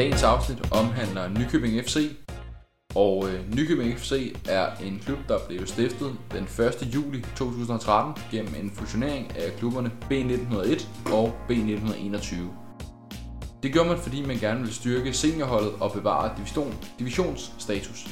[0.00, 1.96] Dagens afsnit omhandler Nykøbing FC,
[2.94, 6.94] og øh, Nykøbing FC er en klub, der blev stiftet den 1.
[6.94, 12.36] juli 2013 gennem en fusionering af klubberne B1901 og B1921.
[13.62, 18.08] Det gjorde man, fordi man gerne ville styrke seniorholdet og bevare division, divisionsstatus.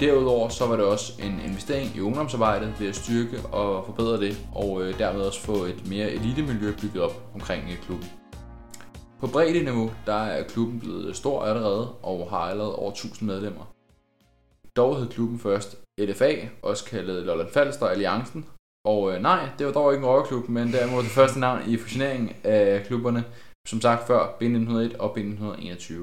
[0.00, 4.46] Derudover så var det også en investering i ungdomsarbejdet ved at styrke og forbedre det,
[4.54, 8.08] og øh, dermed også få et mere elitemiljø bygget op omkring øh, klubben.
[9.20, 13.74] På bredde niveau, der er klubben blevet stor allerede og har allerede over 1000 medlemmer.
[14.76, 18.46] Dog hed klubben først LFA, også kaldet Lolland Falster Alliancen.
[18.84, 21.76] Og øh, nej, det var dog ikke en rockerklub, men derimod det første navn i
[21.76, 23.24] fusioneringen af klubberne,
[23.68, 25.94] som sagt før B1901 og B1921.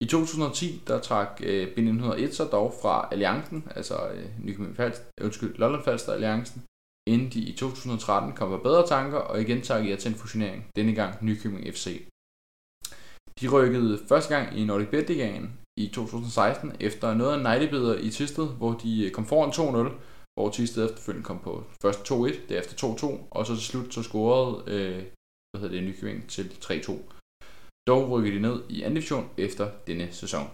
[0.00, 5.54] I 2010 der trak øh, B1901 sig dog fra Alliancen, altså øh, Nykøbing Falster, undskyld,
[5.56, 6.62] Lolland Falster Alliancen,
[7.08, 10.70] inden de i 2013 kom på bedre tanker og igen takkede ja til en fusionering,
[10.76, 12.06] denne gang Nykøbing FC.
[13.40, 15.10] De rykkede første gang i Nordic Bet
[15.78, 19.92] i 2016 efter noget af en nejlebeder i Tisted, hvor de øh, kom foran 2-0,
[20.34, 24.50] hvor Tisted efterfølgende kom på først 2-1, derefter 2-2, og så til slut så scorede
[24.66, 25.02] øh,
[25.50, 26.92] hvad hedder det, Nykøbing til 3-2.
[27.88, 30.46] Dog rykkede de ned i anden division efter denne sæson.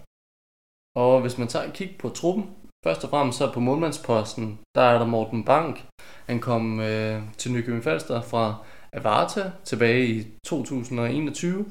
[0.96, 2.44] Og hvis man tager et kig på truppen,
[2.84, 5.84] først og fremmest så på målmandsposten, der er der Morten Bank.
[6.26, 8.54] Han kom øh, til Nykøbing Falster fra
[8.92, 11.66] Avarta tilbage i 2021,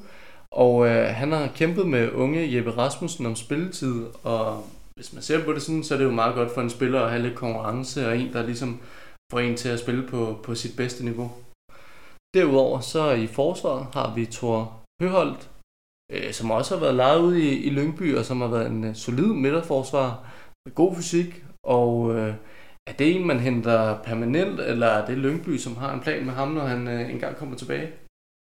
[0.50, 4.64] og øh, han har kæmpet med unge Jeppe Rasmussen om spilletid, og
[4.96, 7.00] hvis man ser på det sådan, så er det jo meget godt for en spiller
[7.02, 8.80] at have lidt konkurrence, og en, der ligesom
[9.32, 11.30] får en til at spille på, på sit bedste niveau.
[12.34, 15.50] Derudover så i forsvaret har vi Thor Høholdt,
[16.12, 18.84] øh, som også har været lejet ude i, i Lyngby, og som har været en
[18.84, 20.31] øh, solid midterforsvar
[20.70, 22.34] god fysik, og øh,
[22.86, 26.32] er det en, man henter permanent, eller er det Lyngby, som har en plan med
[26.32, 27.90] ham, når han øh, engang kommer tilbage?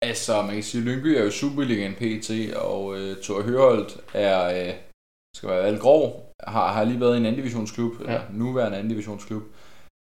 [0.01, 4.67] Altså, man kan sige, at Lyngby er jo Superligaen PT, og øh, Thor Høholdt er,
[4.67, 4.73] øh,
[5.35, 8.05] skal være alt grov, har, har lige været i en anden divisionsklub, ja.
[8.05, 9.43] eller nuværende anden divisionsklub.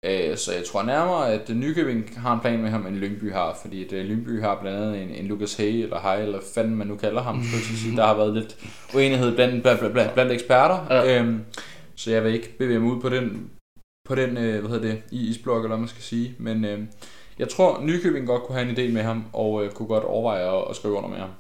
[0.04, 3.58] Øh, så jeg tror nærmere, at Nykøbing har en plan med ham, end Lyngby har,
[3.62, 6.76] fordi at, øh, Lyngby har blandt andet en, en Lucas Hay, eller Hay, eller fanden
[6.76, 7.96] man nu kalder ham, skulle sige.
[8.00, 8.56] der har været lidt
[8.94, 10.86] uenighed blandt, blandt, blandt, blandt eksperter.
[10.91, 11.20] Ja.
[11.20, 11.44] Øhm,
[11.96, 13.50] så jeg vil ikke bevæge mig ud på den,
[14.08, 16.34] på den øh, hvad hedder det, i isblok, eller hvad man skal sige.
[16.38, 16.80] Men øh,
[17.38, 20.58] jeg tror, Nykøbing godt kunne have en idé med ham, og øh, kunne godt overveje
[20.58, 21.30] at, at skrive under med ham.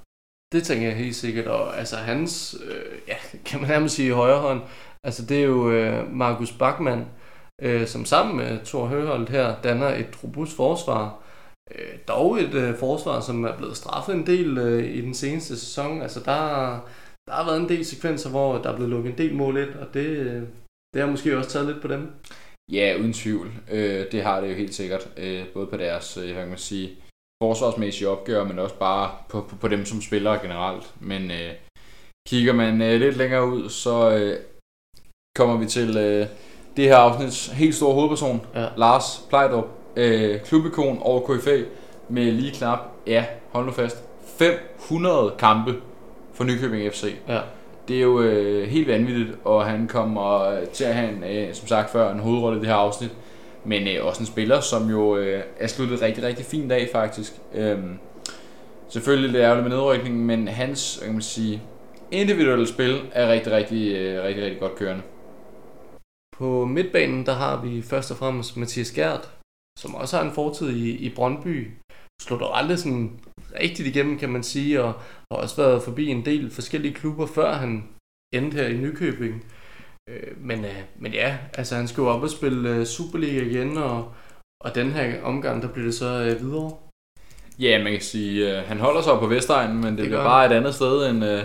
[0.52, 4.40] Det tænker jeg helt sikkert, og altså hans, øh, ja, kan man nærmest sige højre
[4.40, 4.60] hånd,
[5.04, 7.06] altså det er jo øh, Markus Bachmann,
[7.62, 11.22] øh, som sammen med Thor Høholdt her danner et robust forsvar.
[11.74, 15.58] Øh, dog et øh, forsvar, som er blevet straffet en del øh, i den seneste
[15.58, 16.02] sæson.
[16.02, 16.80] Altså der,
[17.28, 19.74] der har været en del sekvenser, hvor der er blevet lukket en del mål ind,
[19.74, 20.42] og det, øh,
[20.94, 22.12] det har måske også taget lidt på dem.
[22.72, 23.52] Ja, uden tvivl.
[23.70, 25.08] Øh, det har det jo helt sikkert.
[25.16, 26.90] Øh, både på deres, øh, kan man sige,
[27.42, 30.94] forsvarsmæssige opgør, men også bare på, på, på dem som spillere generelt.
[31.00, 31.52] Men øh,
[32.28, 34.40] kigger man øh, lidt længere ud, så øh,
[35.36, 36.26] kommer vi til øh,
[36.76, 38.68] det her afsnits helt store hovedperson, ja.
[38.76, 41.64] Lars Plejdrup, øh, klubikon over KFA,
[42.08, 44.04] med lige knap, ja, hold nu fast,
[44.38, 45.74] 500 kampe
[46.36, 47.14] for Nykøbing FC.
[47.28, 47.40] Ja.
[47.88, 51.68] Det er jo øh, helt vanvittigt, og han kommer til at have en, øh, som
[51.68, 53.10] sagt før, en hovedrolle i det her afsnit.
[53.64, 57.32] Men øh, også en spiller, som jo øh, er sluttet rigtig, rigtig fin dag faktisk.
[57.54, 57.98] Øhm,
[58.88, 61.62] selvfølgelig lidt ærgerligt med nedrykningen, men hans kan man sige,
[62.10, 65.02] individuelle spil er rigtig, rigtig, øh, rigtig, rigtig godt kørende.
[66.36, 69.30] På midtbanen, der har vi først og fremmest Mathias Gert,
[69.78, 71.70] som også har en fortid i, i Brøndby.
[72.22, 73.20] Slutter aldrig sådan
[73.62, 74.92] rigtigt igennem, kan man sige, og
[75.32, 77.84] har også været forbi en del forskellige klubber, før han
[78.34, 79.44] endte her i Nykøbing.
[80.10, 83.76] Øh, men, øh, men ja, altså han skal jo op og spille øh, Superliga igen,
[83.76, 84.12] og,
[84.64, 86.72] og den her omgang, der bliver det så øh, videre.
[87.58, 90.46] Ja, man kan sige, øh, han holder sig på Vestegnen, men det, det bliver bare
[90.46, 91.44] et andet sted end, øh,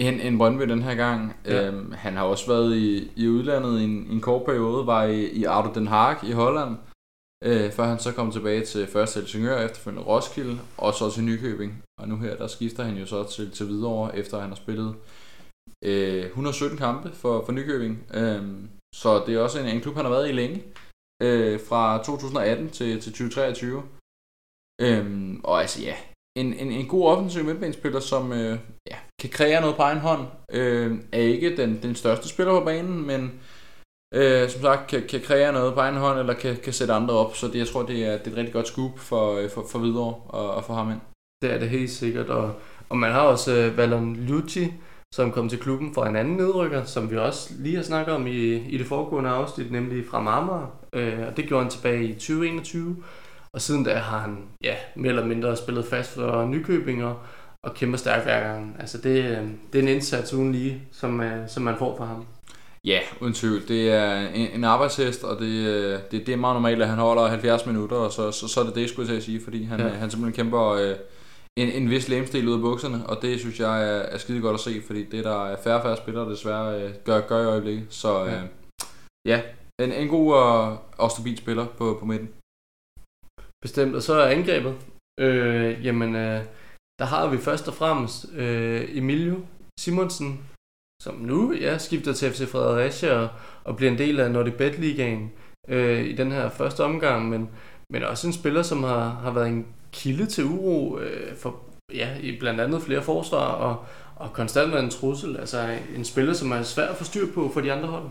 [0.00, 1.36] end, end Brøndby den her gang.
[1.46, 1.66] Ja.
[1.66, 5.04] Øhm, han har også været i, i udlandet i en, i en kort periode, var
[5.04, 6.76] i, i Ardo Den Haag i Holland,
[7.44, 11.82] øh, før han så kom tilbage til først Helsingør, efterfølgende Roskilde, og så til Nykøbing.
[12.00, 14.96] Og nu her, der skifter han jo så til, til Hvidovre, efter han har spillet
[15.84, 18.06] øh, 117 kampe for, for Nykøbing.
[18.14, 18.42] Øh,
[18.94, 20.62] så det er også en, en klub, han har været i længe,
[21.22, 23.82] øh, fra 2018 til, til 2023.
[24.80, 25.96] Øhm, og altså ja,
[26.38, 28.58] en, en, en god offensiv midtbanespiller, som øh,
[28.90, 30.26] ja, kan kreere noget på egen hånd.
[30.52, 33.40] Øh, er ikke den, den største spiller på banen, men
[34.14, 37.14] øh, som sagt kan, kan kreere noget på egen hånd, eller kan, kan sætte andre
[37.14, 37.36] op.
[37.36, 39.64] Så det, jeg tror, det er, det er et rigtig godt scoop for, øh, for,
[39.70, 41.00] for videre og, og for ham ind.
[41.42, 42.54] Det er det helt sikkert, og,
[42.88, 44.72] og man har også øh, Valon Lucci,
[45.14, 48.26] som kom til klubben fra en anden nedrykker, som vi også lige har snakket om
[48.26, 50.70] i, i det foregående afsnit, nemlig fra Marmar.
[50.92, 52.96] Øh, og det gjorde han tilbage i 2021.
[53.52, 57.98] Og siden da har han ja, mere eller mindre spillet fast for Nykøbing og kæmper
[57.98, 58.76] stærkt hver gang.
[58.78, 62.04] Altså det, øh, det er en indsats uden lige, som, øh, som man får fra
[62.04, 62.26] ham.
[62.84, 63.68] Ja, uden tvivl.
[63.68, 66.98] Det er en, en arbejdshest, og det, øh, det, det er meget normalt, at han
[66.98, 69.80] holder 70 minutter, og så, så, så er det det, skulle jeg sige, fordi han,
[69.80, 69.88] ja.
[69.88, 70.96] han simpelthen kæmper øh,
[71.56, 74.54] en, en vis lægemstil ud af bukserne, og det synes jeg er, er skide godt
[74.54, 77.46] at se, fordi det der er færre og færre spillere desværre øh, gør, gør i
[77.46, 77.86] øjeblikket.
[77.90, 78.42] Så øh, ja.
[79.26, 79.42] ja,
[79.84, 82.28] en, en god og, og stabil spiller på, på midten.
[83.62, 84.74] Bestemt, og så er angrebet.
[85.20, 86.44] Øh, jamen, øh,
[86.98, 89.36] der har vi først og fremmest øh, Emilio
[89.80, 90.44] Simonsen,
[91.02, 93.28] som nu ja, skifter til FC Fredericia og,
[93.64, 95.32] og bliver en del af Nordic Bet Ligaen
[95.68, 97.48] øh, i den her første omgang, men,
[97.90, 101.56] men også en spiller, som har, har været en kilde til uro øh, for
[101.94, 103.84] ja, i blandt andet flere forsvar og,
[104.16, 105.36] og konstant været en trussel.
[105.36, 108.10] Altså en spiller, som er svær at få styr på for de andre hold.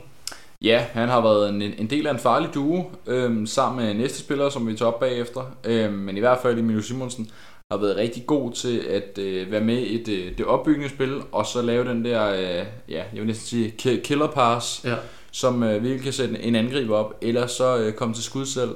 [0.61, 4.19] Ja, han har været en, en del af en farlig duo, øhm, sammen med næste
[4.19, 5.41] spiller, som vi tager op bagefter.
[5.63, 7.29] Øhm, men i hvert fald Emilio Simonsen
[7.71, 11.45] har været rigtig god til at øh, være med i det, det opbyggende spil, og
[11.45, 14.95] så lave den der, øh, ja, jeg vil næsten sige, killer pass, ja.
[15.31, 18.75] som øh, virkelig kan sætte en angriber op, eller så øh, komme til skud selv.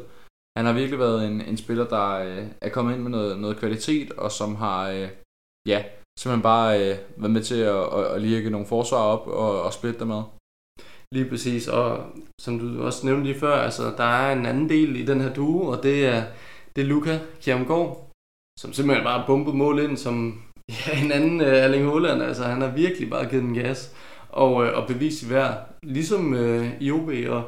[0.57, 3.57] Han har virkelig været en, en spiller, der øh, er kommet ind med noget, noget
[3.57, 5.09] kvalitet, og som har, øh,
[5.67, 5.83] ja,
[6.19, 9.73] simpelthen bare øh, været med til at, at, at lirke nogle forsvar op og, og
[9.73, 10.23] splitte dem med.
[11.15, 12.05] Lige præcis, og
[12.41, 15.33] som du også nævnte lige før, altså der er en anden del i den her
[15.33, 16.23] duo, og det er,
[16.75, 18.10] det er Luca Kjermgaard,
[18.61, 22.21] som simpelthen bare bumpet mål ind som ja, en anden uh, Erling Haaland.
[22.23, 23.91] Altså han har virkelig bare givet den gas
[24.29, 25.53] og, uh, og bevist i hver,
[25.83, 27.09] ligesom uh, i OB.
[27.29, 27.43] Og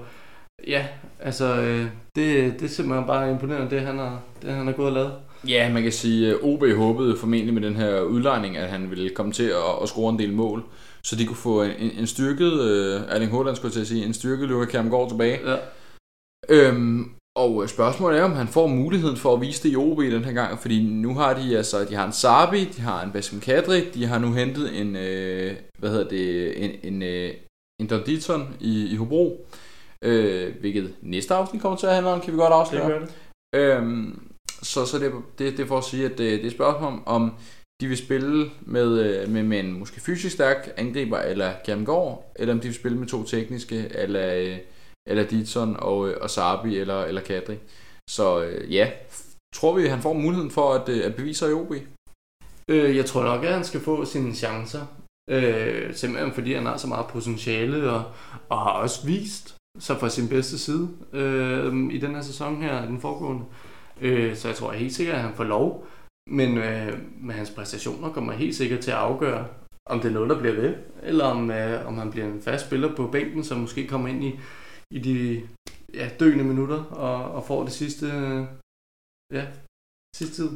[0.67, 0.85] ja,
[1.19, 4.87] altså uh, det, det er simpelthen bare imponerende, det han har, det, han har gået
[4.87, 5.13] og lavet.
[5.47, 9.09] Ja, man kan sige, at OB håbede formentlig med den her udlejning, at han ville
[9.09, 10.63] komme til at, at score en del mål
[11.05, 14.05] så de kunne få en, en styrket, uh, Erling Haaland skulle jeg til at sige,
[14.05, 15.39] en styrket Luka Kjermgaard tilbage.
[15.49, 15.57] Ja.
[16.49, 20.25] Øhm, og spørgsmålet er, om han får muligheden for at vise det i OB den
[20.25, 23.39] her gang, fordi nu har de altså, de har en Sabi, de har en Basim
[23.39, 27.33] Kadri, de har nu hentet en, øh, hvad hedder det, en, en, øh,
[27.81, 29.47] en Donditon i, i Hobro,
[30.01, 32.99] øh, hvilket næste afsnit kommer til at handle om, kan vi godt afsløre.
[32.99, 33.59] Det det.
[33.59, 34.29] Øhm,
[34.61, 37.07] så så det, det, det for at sige, at det, det er et spørgsmål om,
[37.07, 37.33] om
[37.81, 42.53] de vil spille med, øh, med, med en måske fysisk stærk angriber eller Kjermgaard, eller
[42.53, 44.57] om de vil spille med to tekniske, eller, øh,
[45.09, 47.57] eller Ditson og, øh, og Sabi eller, eller Kadri.
[48.09, 48.91] Så øh, ja,
[49.53, 51.71] tror vi, han får muligheden for at, øh, at bevise sig i OB?
[52.69, 54.85] Øh, jeg tror nok, at han skal få sine chancer.
[55.29, 58.03] Øh, simpelthen fordi han har så meget potentiale og,
[58.49, 62.85] og har også vist sig fra sin bedste side øh, i den her sæson her,
[62.85, 63.45] den foregående.
[64.01, 65.87] Øh, så jeg tror helt sikkert, at han får lov.
[66.29, 69.47] Men øh, med hans præstationer kommer helt sikkert til at afgøre,
[69.89, 72.65] om det er noget, der bliver ved, eller om, øh, om han bliver en fast
[72.65, 74.39] spiller på bænken, som måske kommer ind i,
[74.97, 75.41] i de
[75.93, 78.07] ja, døende minutter og, og får det sidste,
[79.37, 79.45] ja,
[80.15, 80.49] sidste tid.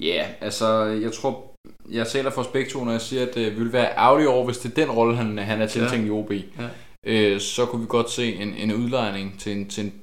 [0.00, 1.54] Ja, yeah, altså jeg tror,
[1.90, 4.44] jeg taler for begge to, når jeg siger, at det øh, ville være ærgerligt over,
[4.44, 6.08] hvis det er den rolle, han, han er tiltænkt ja.
[6.08, 6.32] i OB.
[6.32, 6.68] Ja.
[7.06, 10.02] Øh, så kunne vi godt se en, en udlejning til en, til en,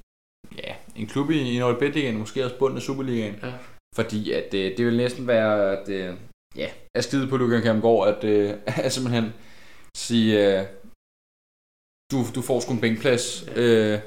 [0.58, 3.36] ja, en klub i, i Norge måske også bunden af Superligaen.
[3.44, 3.54] Ja
[3.96, 6.16] fordi at øh, det vil næsten være at, øh,
[6.56, 8.54] ja, at skide på Lukas Kjermgaard, at, øh,
[8.86, 9.34] at simpelthen
[9.98, 10.66] sige, øh,
[12.14, 13.46] du, du får sgu en bænkplads.
[13.56, 14.00] Øh,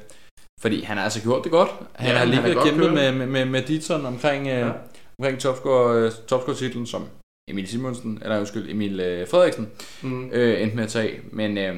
[0.60, 1.70] fordi han har altså gjort det godt.
[1.94, 4.72] Han ja, har lige været kæmpet med, med, med, med Ditson omkring, øh, ja.
[5.18, 7.08] omkring topscore, øh, topscore-titlen, som
[7.50, 9.70] Emil Simonsen, eller undskyld, Emil øh, Frederiksen,
[10.02, 10.30] mm.
[10.32, 11.20] øh, endte med at tage.
[11.32, 11.74] Men øh,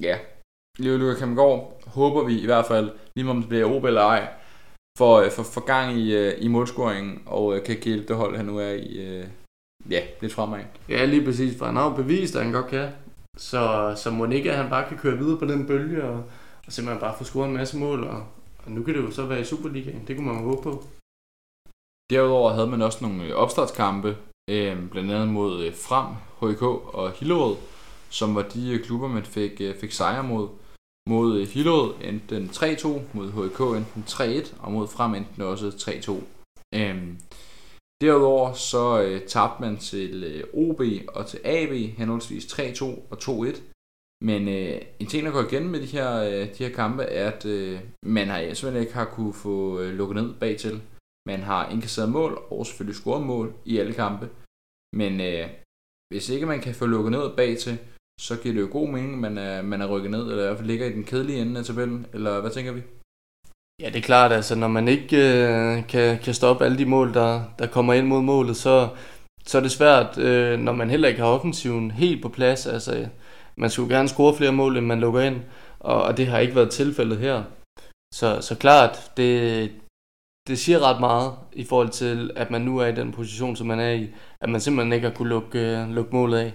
[0.00, 0.18] ja,
[0.78, 4.28] Leo Lukas Kjermgaard håber vi i hvert fald, lige om det bliver OB eller ej,
[4.98, 8.36] for, øh, for, for gang i, øh, i målscoringen, og øh, kan hjælpe det hold,
[8.36, 9.24] han nu er i,
[9.90, 10.60] ja, lidt fremad.
[10.88, 12.88] Ja, lige præcis, for han har jo bevist, at han godt kan.
[13.36, 16.24] Så, så Monika, han bare kan køre videre på den bølge, og,
[16.66, 18.26] og simpelthen bare få scoret en masse mål, og,
[18.64, 20.04] og nu kan det jo så være i Superligaen.
[20.06, 20.84] Det kunne man håbe på.
[22.10, 24.16] Derudover havde man også nogle øh, opstartskampe,
[24.50, 26.06] øh, blandt andet mod øh, Frem,
[26.40, 26.62] HK
[26.94, 27.56] og Hillerød,
[28.10, 30.48] som var de øh, klubber, man fik, øh, fik sejre mod.
[31.08, 35.30] Mod øh, Hillerød endte den 3-2, mod HK endte den 3-1, og mod Frem endte
[35.36, 36.41] den også 3-2.
[38.02, 43.60] Derudover så øh, tabte man til øh, OB og til AB henholdsvis 3-2 og 2-1.
[44.24, 47.30] Men øh, en ting, der går igen med de her, øh, de her kampe, er,
[47.30, 50.82] at øh, man har simpelthen ikke har kunne få øh, lukket ned bagtil.
[51.26, 54.28] Man har indkasseret mål og selvfølgelig scoret mål i alle kampe.
[54.96, 55.48] Men øh,
[56.12, 57.78] hvis ikke man kan få lukket ned bagtil,
[58.20, 60.46] så giver det jo god mening, at man er, man er rykket ned, eller i
[60.46, 62.82] hvert fald ligger i den kedelige ende af tabellen, eller hvad tænker vi?
[63.80, 67.14] Ja, det er klart, altså når man ikke øh, kan, kan stoppe alle de mål,
[67.14, 68.88] der, der kommer ind mod målet, så,
[69.46, 72.66] så er det svært, øh, når man heller ikke har offensiven helt på plads.
[72.66, 73.08] Altså,
[73.56, 75.40] man skulle gerne score flere mål, end man lukker ind,
[75.80, 77.42] og, og det har ikke været tilfældet her.
[78.14, 79.72] Så, så klart, det,
[80.48, 83.66] det siger ret meget i forhold til, at man nu er i den position, som
[83.66, 84.10] man er i.
[84.40, 86.52] At man simpelthen ikke har kunne lukke, øh, lukke målet af.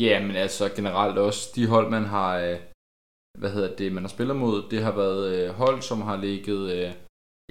[0.00, 2.56] Ja, men altså generelt også de hold, man har, øh,
[3.38, 6.72] hvad hedder det, man har spillet mod, det har været øh, hold, som har ligget,
[6.72, 6.92] øh,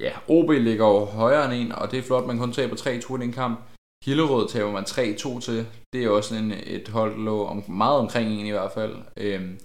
[0.01, 3.15] ja, OB ligger over højere end en, og det er flot, man kun taber 3-2
[3.15, 3.59] i den kamp.
[4.05, 5.67] Hillerød taber man 3-2 til.
[5.93, 8.95] Det er også en, et hold, der lå om, meget omkring en i hvert fald.
[9.17, 9.59] Øhm,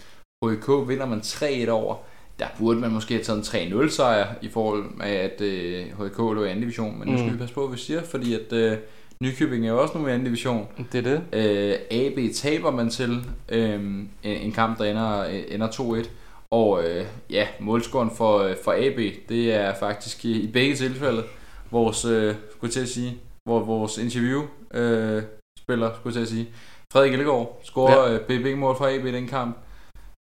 [0.44, 1.96] HK vinder man 3-1 over.
[2.38, 6.18] Der burde man måske have taget en 3-0 sejr i forhold med, at øh, HK
[6.18, 6.98] lå i anden division.
[6.98, 7.34] Men nu skal mm.
[7.34, 8.78] vi passe på, hvad vi siger, fordi at øh,
[9.22, 10.68] Nykøbing er jo også nu i anden division.
[10.92, 11.22] Det er det.
[11.32, 15.68] Øh, AB taber man til øh, en, en kamp, der ender, ender
[16.04, 16.08] 2-1.
[16.50, 21.24] Og øh, ja, målscoren for, øh, for AB, det er faktisk i, i begge tilfælde
[21.70, 24.42] vores, øh, skulle til at sige, hvor vores interview
[24.74, 25.22] øh,
[25.58, 26.48] spiller, skulle jeg sige.
[26.92, 28.50] Frederik Ellegaard scorer ja.
[28.50, 29.58] øh, mål fra AB i den kamp.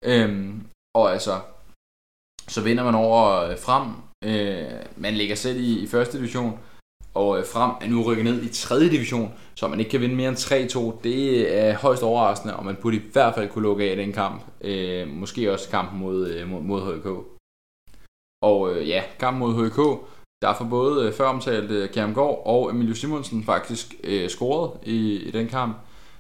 [0.05, 1.41] Øhm, og altså,
[2.47, 3.91] så vinder man over øh, frem.
[4.23, 6.59] Øh, man ligger selv i, i første division,
[7.15, 10.15] og øh, frem er nu rykket ned i tredje division, så man ikke kan vinde
[10.15, 11.01] mere end 3-2.
[11.03, 14.43] Det er højst overraskende, og man burde i hvert fald kunne lukke af den kamp.
[14.61, 17.07] Øh, måske også kampen mod, øh, mod, mod HK.
[18.43, 20.07] Og øh, ja, kampen mod HK,
[20.41, 25.15] der er for både øh, før omtalte Kjermgaard og Emilio Simonsen faktisk øh, scoret i,
[25.15, 25.77] i den kamp.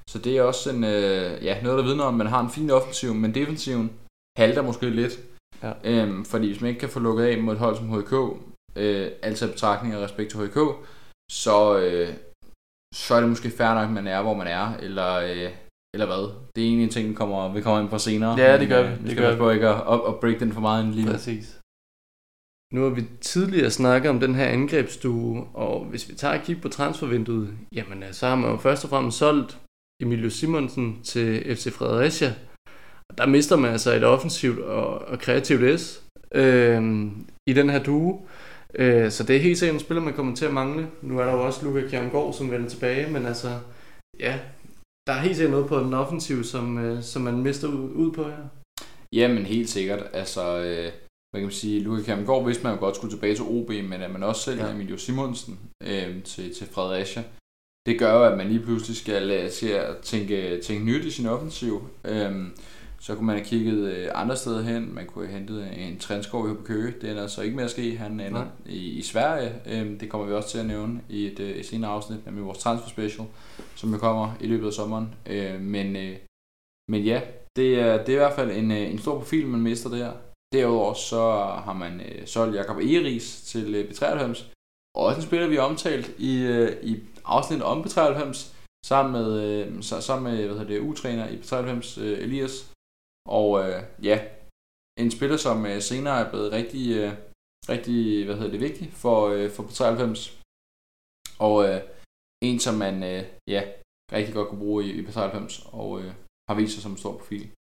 [0.09, 2.49] Så det er også en, øh, ja, noget, der vidner om, at man har en
[2.49, 3.91] fin offensiv, men defensiven
[4.37, 5.19] halter måske lidt.
[5.63, 5.71] Ja.
[5.83, 8.13] Øhm, fordi hvis man ikke kan få lukket af mod et hold som HK,
[8.75, 10.59] øh, altså betragtning af respekt til HK,
[11.31, 12.09] så, øh,
[12.95, 15.51] så er det måske fair nok, at man er, hvor man er, eller, øh,
[15.93, 16.23] eller hvad.
[16.55, 18.39] Det er egentlig en ting, vi kommer, vi kommer ind på senere.
[18.39, 18.89] Ja, det gør vi.
[18.89, 19.37] Øh, det skal gør vi.
[19.37, 21.59] på ikke at, at, at break den for meget ind lige Præcis.
[22.73, 26.61] Nu har vi tidligere snakket om den her angrebsstue, og hvis vi tager et kig
[26.61, 29.59] på transfervinduet, jamen øh, så har man jo først og fremmest solgt
[30.01, 32.33] Emilio Simonsen til FC Fredericia.
[33.17, 36.81] Der mister man altså et offensivt og, og kreativt S øh,
[37.47, 38.27] i den her duo.
[38.79, 40.87] Øh, så det er helt sikkert en spiller, man kommer til at mangle.
[41.01, 43.59] Nu er der jo også Luka Kjermgaard, som vender tilbage, men altså,
[44.19, 44.39] ja,
[45.07, 48.11] der er helt sikkert noget på den offensiv, som, øh, som man mister ud, ud
[48.11, 48.47] på her.
[49.13, 50.03] Jamen helt sikkert.
[50.13, 50.91] Altså, øh,
[51.31, 54.01] hvad kan man sige, Luka Kjermgaard vidste man jo godt skulle tilbage til OB, men
[54.01, 54.73] at man også sælger ja.
[54.73, 57.23] Emilio Simonsen øh, til, til Fredericia,
[57.85, 61.25] det gør jo, at man lige pludselig skal, øh, skal tænke, tænke nyt i sin
[61.25, 61.87] offensiv.
[62.03, 62.51] Øhm,
[63.05, 64.95] så kunne man have kigget øh, andre steder hen.
[64.95, 66.93] Man kunne have hentet en trendskov på Køge.
[67.01, 67.97] Det er altså ikke mere at ske.
[67.97, 69.61] Han ender i, i Sverige.
[69.65, 72.45] Øhm, det kommer vi også til at nævne i et, øh, et senere afsnit, nemlig
[72.45, 73.27] vores transfer special,
[73.75, 75.15] som jo kommer i løbet af sommeren.
[75.25, 76.17] Øh, men, øh,
[76.91, 77.21] men ja,
[77.55, 80.11] det er, det er i hvert fald en, en stor profil, man mister der.
[80.53, 81.31] Derudover så
[81.65, 84.45] har man øh, solgt Jakob Eris til øh, B93.
[84.95, 88.53] Også en spiller, vi har omtalt i, øh, i afsnit om B93,
[88.85, 92.74] sammen med, øh, sammen med hvad hedder det, U-træner i B93, øh, Elias.
[93.29, 94.17] Og øh, ja,
[94.99, 97.11] en spiller, som øh, senere er blevet rigtig, øh,
[97.69, 100.41] rigtig hvad hedder det, vigtig for, øh, for B93.
[101.39, 101.81] Og øh,
[102.43, 103.61] en, som man øh, ja,
[104.11, 106.13] rigtig godt kunne bruge i, i B93, og øh,
[106.49, 107.51] har vist sig som en stor profil.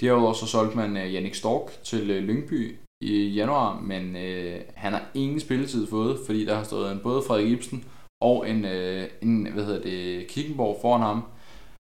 [0.00, 4.92] Derudover så solgte man øh, Jannik Stork til øh, Lyngby i januar, men øh, han
[4.92, 7.84] har ingen spilletid fået, fordi der har stået en, både Frederik Ibsen
[8.22, 11.22] og en, øh, en hvad hedder det, Kickenborg foran ham.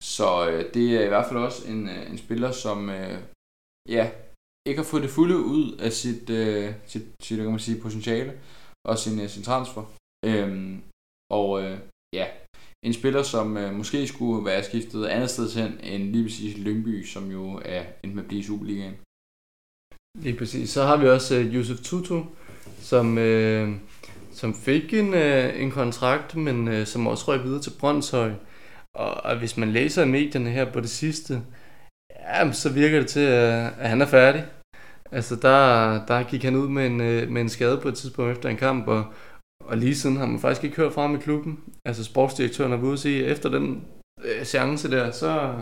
[0.03, 3.17] Så øh, det er i hvert fald også en, øh, en spiller, som øh,
[3.89, 4.11] ja,
[4.67, 8.33] ikke har fået det fulde ud af sit, øh, sit, sit kan man sige, potentiale
[8.89, 9.83] og sin, øh, sin transfer.
[10.25, 10.81] Øhm,
[11.31, 11.79] og øh,
[12.15, 12.27] ja,
[12.85, 17.05] en spiller, som øh, måske skulle være skiftet andet sted hen end lige præcis Lyngby,
[17.05, 18.95] som jo er endt med at blive i Superligaen.
[20.19, 20.69] Lige præcis.
[20.69, 22.23] Så har vi også øh, Yusuf Tutu,
[22.79, 23.75] som, øh,
[24.31, 28.33] som fik en, øh, en kontrakt, men øh, som også røg videre til Brøndshøj.
[28.95, 31.41] Og, og hvis man læser medierne her på det sidste,
[32.09, 34.45] ja, så virker det til, at, han er færdig.
[35.11, 36.97] Altså, der, der gik han ud med en,
[37.33, 39.05] med en skade på et tidspunkt efter en kamp, og,
[39.65, 41.59] og lige siden har man faktisk ikke hørt fra ham i klubben.
[41.85, 43.85] Altså, sportsdirektøren har været ude at sige, efter den
[44.23, 45.53] øh, chance der, så,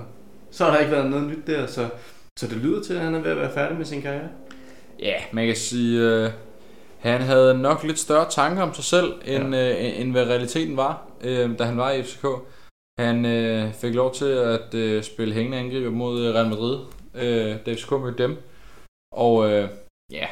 [0.51, 1.89] så har der ikke været noget nyt der, så
[2.39, 4.29] så det lyder til, at han er ved at være færdig med sin karriere?
[5.00, 6.29] Ja, man kan sige, øh,
[7.00, 9.71] han havde nok lidt større tanker om sig selv, end, ja.
[9.71, 12.25] øh, end hvad realiteten var, øh, da han var i FCK.
[13.05, 16.79] Han øh, fik lov til at øh, spille hængende angriber mod øh, Real Madrid,
[17.13, 18.38] øh, da FCK mødte dem.
[19.15, 19.70] Og øh,
[20.12, 20.27] ja,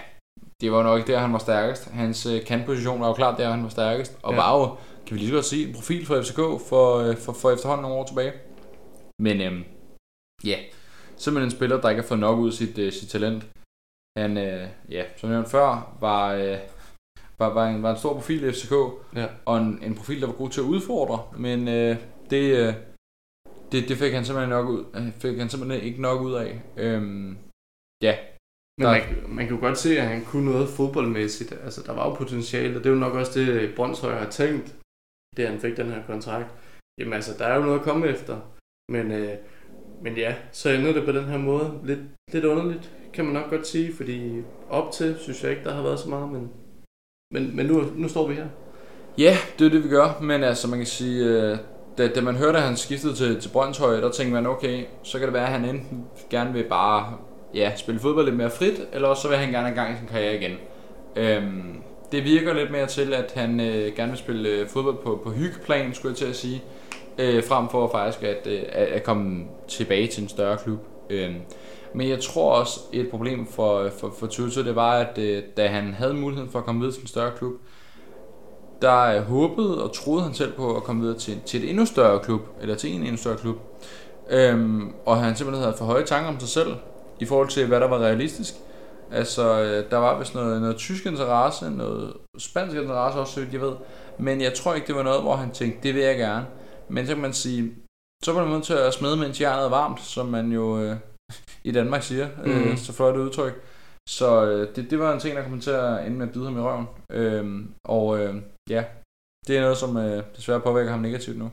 [0.61, 1.89] det var nok ikke der, han var stærkest.
[1.89, 4.19] Hans øh, kantposition var jo klart der, han var stærkest.
[4.23, 4.39] Og ja.
[4.39, 4.65] var jo,
[5.05, 7.81] kan vi lige så godt sige, en profil for FCK for, øh, for, for efterhånden
[7.81, 8.33] nogle år tilbage.
[9.19, 9.65] Men øh,
[10.43, 10.57] ja,
[11.17, 13.47] simpelthen en spiller, der ikke har fået nok ud af sit, uh, sit talent.
[14.17, 16.57] Han, uh, ja, som jeg nævnte før, var, uh,
[17.39, 18.73] var, var, en, var en stor profil i FCK,
[19.15, 19.27] ja.
[19.45, 21.97] og en, en profil, der var god til at udfordre, men uh,
[22.29, 22.73] det, uh,
[23.71, 26.51] det, det fik han simpelthen, nok ud, fik han simpelthen ikke nok ud af.
[26.97, 27.37] Um,
[28.03, 28.17] ja,
[28.77, 31.51] Men Der- man, man kan jo godt se, at han kunne noget fodboldmæssigt.
[31.51, 34.75] Altså, der var jo potentiale, og det er jo nok også det, Brøndshøj har tænkt,
[35.37, 36.49] det han fik den her kontrakt.
[36.99, 38.35] Jamen altså, der er jo noget at komme efter.
[38.91, 39.37] Men, øh,
[40.03, 41.79] men ja, så ender det på den her måde.
[41.85, 41.99] Lidt,
[42.33, 45.83] lidt underligt, kan man nok godt sige, fordi op til, synes jeg ikke, der har
[45.83, 46.51] været så meget, men,
[47.33, 48.47] men, men nu, nu står vi her.
[49.17, 51.57] Ja, det er det, vi gør, men altså man kan sige, øh,
[51.99, 55.17] da, da man hørte, at han skiftede til, til Brøndshøj, der tænkte man, okay, så
[55.19, 57.13] kan det være, at han enten gerne vil bare
[57.53, 59.97] ja, spille fodbold lidt mere frit, eller også så vil han gerne have gang i
[59.97, 60.57] sin karriere igen.
[61.15, 65.21] Øhm, det virker lidt mere til, at han øh, gerne vil spille øh, fodbold på,
[65.23, 66.63] på hyggeplan, skulle jeg til at sige,
[67.17, 70.79] øh, frem for faktisk at, øh, at, at komme tilbage til en større klub.
[71.09, 71.35] Øhm,
[71.93, 75.67] men jeg tror også, et problem for, for, for Tutu, det var, at øh, da
[75.67, 77.53] han havde muligheden for at komme videre til en større klub,
[78.81, 81.85] der øh, håbede og troede han selv på at komme videre til, til et endnu
[81.85, 83.55] større klub, eller til en endnu større klub.
[84.29, 86.75] Øhm, og han simpelthen havde for høje tanker om sig selv,
[87.19, 88.53] i forhold til, hvad der var realistisk.
[89.11, 93.73] Altså, øh, der var vist noget, noget tysk interesse, noget spansk interesse også, jeg ved.
[94.19, 96.45] Men jeg tror ikke, det var noget, hvor han tænkte, det vil jeg gerne.
[96.89, 97.71] Men så kan man sige,
[98.23, 100.95] så var man nødt til at smede, mens jernet er varmt, som man jo øh,
[101.63, 102.51] i Danmark siger, mm.
[102.51, 103.63] øh, så flot udtryk.
[104.17, 106.45] Så øh, det, det var en ting, der kom til at ende med at bide
[106.45, 106.87] ham i røven.
[107.11, 108.35] Øhm, og øh,
[108.69, 108.83] ja,
[109.47, 111.51] det er noget, som øh, desværre påvirker ham negativt nu.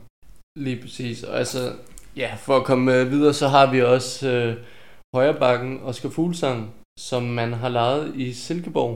[0.65, 1.23] Lige præcis.
[1.23, 1.59] Og altså,
[2.15, 4.65] ja, for at komme øh, videre, så har vi også øh,
[5.15, 8.93] højrebakken Oscar Fuglsang, som man har lejet i Silkeborg.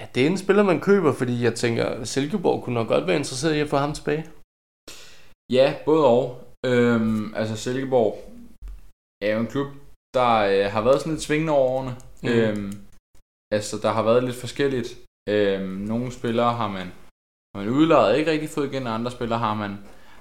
[0.00, 3.16] Ja, det er en spiller, man køber, fordi jeg tænker, Silkeborg kunne nok godt være
[3.16, 4.24] interesseret i at få ham tilbage.
[5.52, 6.24] Ja, både og.
[6.66, 8.12] Øhm, altså Silkeborg
[9.22, 9.68] er jo en klub,
[10.14, 11.96] der øh, har været sådan lidt svingende over årene.
[12.24, 12.30] Mm.
[12.30, 12.72] Øhm,
[13.52, 14.98] altså der har været lidt forskelligt.
[15.28, 16.86] Øhm, nogle spillere har man,
[17.54, 19.78] har man udlejet ikke rigtig fået igen, og andre spillere har man,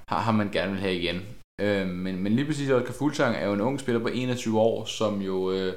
[0.08, 1.22] har, har man gerne vil have igen.
[1.62, 4.86] Øhm, men, men lige præcis Oscar Fuglsang er jo en ung spiller på 21 år,
[4.86, 5.74] som jo øh,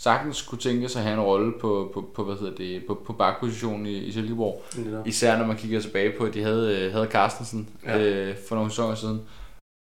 [0.00, 2.94] sagtens kunne tænke sig at have en rolle på, på, på, hvad hedder det, på,
[3.06, 4.62] på bakpositionen i, i Silkeborg.
[5.06, 7.98] Især når man kigger tilbage på, at de havde, øh, havde Carstensen Ja.
[7.98, 8.04] ja.
[8.04, 9.20] øh, for nogle sæsoner siden.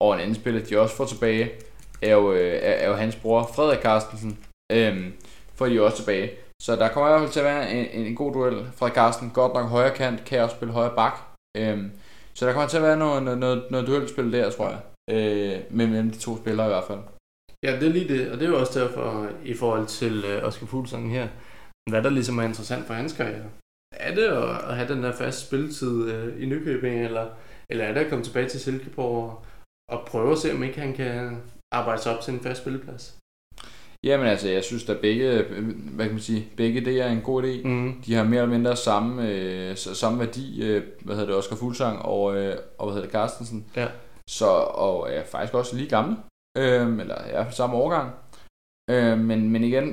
[0.00, 1.50] Og en anden spiller, de også får tilbage,
[2.02, 4.38] er jo, øh, er, er jo hans bror, Frederik Carstensen.
[4.72, 5.12] Øhm,
[5.62, 6.30] får de også tilbage.
[6.62, 8.56] Så der kommer i hvert fald til at være en, en, en god duel.
[8.76, 11.16] Frederik Carsten, godt nok højre kant, kan også spille højre bak.
[11.56, 11.90] Øhm,
[12.34, 14.80] så der kommer til at være noget, noget, noget, noget duelspil der, tror jeg.
[15.14, 17.02] Øh, mellem de to spillere i hvert fald.
[17.64, 20.46] Ja, det er lige det, og det er jo også derfor, i forhold til øh,
[20.46, 21.28] Oscar Fuglsang her,
[21.90, 23.50] hvad der ligesom er interessant for hans karriere.
[24.08, 27.26] Er det at, at have den der faste spilletid øh, i Nykøbing, eller,
[27.70, 29.44] eller er det at komme tilbage til Silkeborg og,
[29.92, 31.42] og prøve at se, om ikke han kan
[31.74, 33.21] arbejde sig op til en fast spilleplads?
[34.04, 35.42] Jamen altså, jeg synes at begge,
[35.94, 37.68] hvad kan man sige, begge det er en god idé.
[37.68, 38.02] Mm.
[38.06, 41.98] De har mere eller mindre samme, øh, samme værdi, øh, hvad hedder det, Oscar Fuglsang
[42.02, 43.66] og, øh, og hvad hedder det, Carstensen.
[43.76, 43.88] Ja.
[44.30, 44.46] Så,
[44.86, 46.16] og er faktisk også lige gamle,
[46.58, 48.10] øh, eller ja, samme årgang.
[48.90, 49.86] Øh, men, men igen,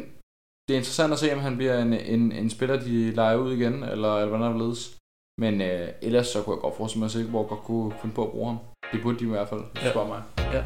[0.68, 3.54] det er interessant at se, om han bliver en, en, en spiller, de leger ud
[3.54, 4.98] igen, eller, eller hvordan der ledes.
[5.42, 8.24] Men øh, ellers så kunne jeg godt forestille mig, at Silkeborg godt kunne finde på
[8.26, 8.58] at bruge ham.
[8.94, 9.90] Det burde de i hvert fald, Ja.
[9.90, 10.22] spørger mig.
[10.54, 10.64] Ja.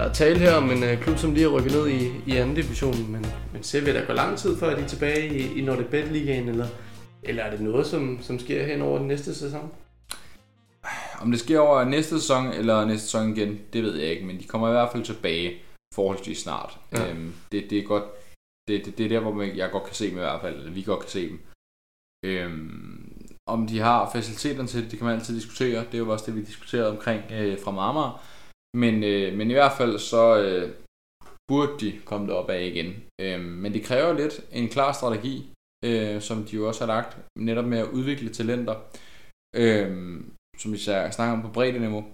[0.00, 2.36] Der er tale her om en øh, klub, som lige er rykket ned i, i
[2.36, 5.38] anden division, men, men ser vi, at der går lang tid, før de er tilbage
[5.38, 6.66] i, i Nordebet Ligaen, eller,
[7.22, 9.72] eller er det noget, som, som sker hen over den næste sæson?
[11.20, 14.40] Om det sker over næste sæson eller næste sæson igen, det ved jeg ikke, men
[14.40, 15.54] de kommer i hvert fald tilbage
[15.94, 16.78] forholdsvis snart.
[16.92, 17.10] Ja.
[17.10, 18.04] Øhm, det, det er godt,
[18.68, 20.70] det, det, det er der, hvor jeg godt kan se dem i hvert fald, eller
[20.70, 21.40] vi godt kan se dem.
[22.24, 23.12] Øhm,
[23.46, 25.84] om de har faciliteterne til det, det kan man altid diskutere.
[25.84, 28.22] Det er jo også det, vi diskuterede omkring øh, fra Marmar.
[28.76, 30.74] Men, øh, men i hvert fald så øh,
[31.48, 32.90] burde de komme derop af igen.
[33.20, 35.52] Øhm, men det kræver lidt en klar strategi,
[35.84, 38.76] øh, som de jo også har lagt, netop med at udvikle talenter.
[39.56, 42.04] Øhm, som vi snakker om på breddeniveau,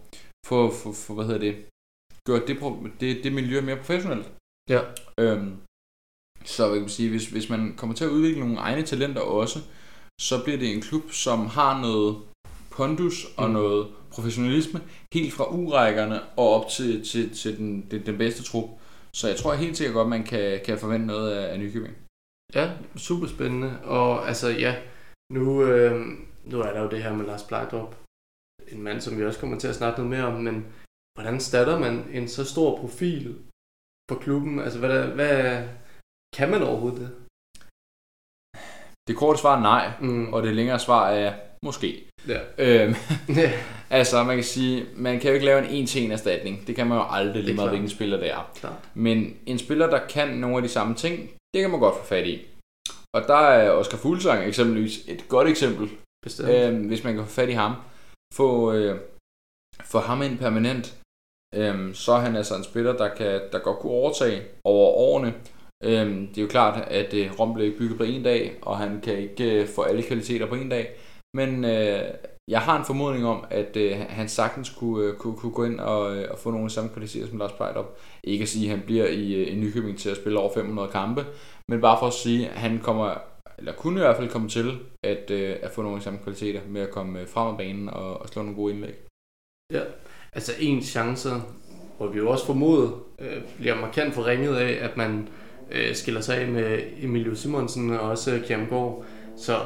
[0.46, 1.54] for, for, for hvad hedder det,
[2.26, 2.56] gjort det,
[3.00, 4.26] det, det miljø mere professionelt.
[4.70, 4.80] Ja.
[5.20, 5.50] Øhm,
[6.44, 9.58] så hvad kan sige, hvis, hvis man kommer til at udvikle nogle egne talenter også,
[10.20, 12.12] så bliver det en klub, som har noget
[12.76, 13.52] pondus og Mm.
[13.58, 13.82] noget
[14.14, 14.80] professionalisme,
[15.14, 18.68] helt fra urækkerne og op til, til, til den, den, den bedste trup.
[19.18, 21.96] Så jeg tror helt sikkert godt, man kan, kan forvente noget af, af Nykøbing.
[22.54, 22.64] Ja,
[22.96, 23.70] super spændende.
[23.84, 24.72] Og altså ja,
[25.32, 26.00] nu, øh,
[26.44, 27.94] nu er der jo det her med Lars Blagdrup.
[28.68, 30.66] En mand, som vi også kommer til at snakke noget mere om, men
[31.18, 33.38] hvordan starter man en så stor profil
[34.10, 34.58] for klubben?
[34.60, 35.68] Altså hvad, der, hvad
[36.36, 37.10] kan man overhovedet det?
[39.08, 40.32] Det korte svar er nej, Mm.
[40.32, 42.04] og det længere svar er måske.
[42.28, 42.38] Ja.
[42.58, 42.94] Øhm.
[43.90, 46.66] Altså, man kan sige, man kan jo ikke lave en en-til-en erstatning.
[46.66, 48.50] Det kan man jo aldrig, lige meget hvilken spiller det er.
[48.54, 48.72] Klart.
[48.94, 52.04] Men en spiller, der kan nogle af de samme ting, det kan man godt få
[52.04, 52.46] fat i.
[53.14, 55.88] Og der er Oscar Fuglsang eksempelvis et godt eksempel,
[56.22, 56.48] Bestemt.
[56.48, 57.72] øh, hvis man kan få fat i ham.
[58.34, 59.00] Få, øh,
[59.84, 60.94] få ham ind permanent.
[61.54, 65.34] øhm, så er han altså en spiller, der, kan, der godt kunne overtage over årene.
[65.84, 69.00] Øhm, det er jo klart, at øh, Rom blev bygget på en dag, og han
[69.00, 70.90] kan ikke øh, få alle kvaliteter på en dag.
[71.36, 72.02] Men øh,
[72.48, 75.80] jeg har en formodning om, at øh, han sagtens kunne, øh, kunne, kunne gå ind
[75.80, 77.98] og, øh, og få nogle samme kvaliteter som Lars Plejdrup.
[78.24, 80.88] Ikke at sige, at han bliver i, øh, i Nykøbing til at spille over 500
[80.88, 81.26] kampe,
[81.68, 83.14] men bare for at sige, at han kommer,
[83.58, 86.80] eller kunne i hvert fald komme til at, øh, at få nogle samme kvaliteter med
[86.80, 88.94] at komme øh, frem af banen og, og slå nogle gode indlæg.
[89.72, 89.82] Ja,
[90.32, 91.28] altså en chance,
[91.96, 95.28] hvor vi jo også formodet øh, bliver markant forringet af, at man
[95.70, 99.04] øh, skiller sig af med Emilio Simonsen og også Kjermgaard.
[99.36, 99.58] Så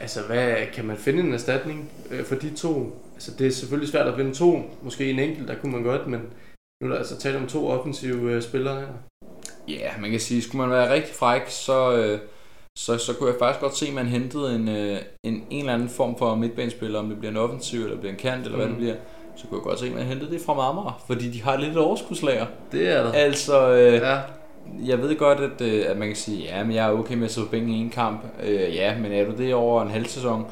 [0.00, 2.96] altså, hvad, kan man finde en erstatning øh, for de to?
[3.14, 4.62] Altså, det er selvfølgelig svært at finde to.
[4.82, 6.20] Måske en enkelt, der kunne man godt, men
[6.80, 8.86] nu er der altså tale om to offensive øh, spillere her.
[9.68, 12.18] Ja, yeah, man kan sige, skulle man være rigtig fræk, så, øh,
[12.78, 15.74] så, så kunne jeg faktisk godt se, at man hentede en, øh, en, en eller
[15.74, 18.62] anden form for midtbanespiller, om det bliver en offensiv, eller bliver en kant, eller mm.
[18.62, 18.94] hvad det bliver.
[19.36, 21.76] Så kunne jeg godt se, at man hentede det fra Marmara, fordi de har lidt
[21.76, 22.46] overskudslager.
[22.72, 23.12] Det er der.
[23.12, 24.20] Altså, øh, ja.
[24.86, 27.24] Jeg ved godt, at, øh, at man kan sige, ja, men jeg er okay med
[27.24, 28.20] at sidde på bænken i en kamp.
[28.42, 30.46] Øh, ja, men er du det over en halv sæson?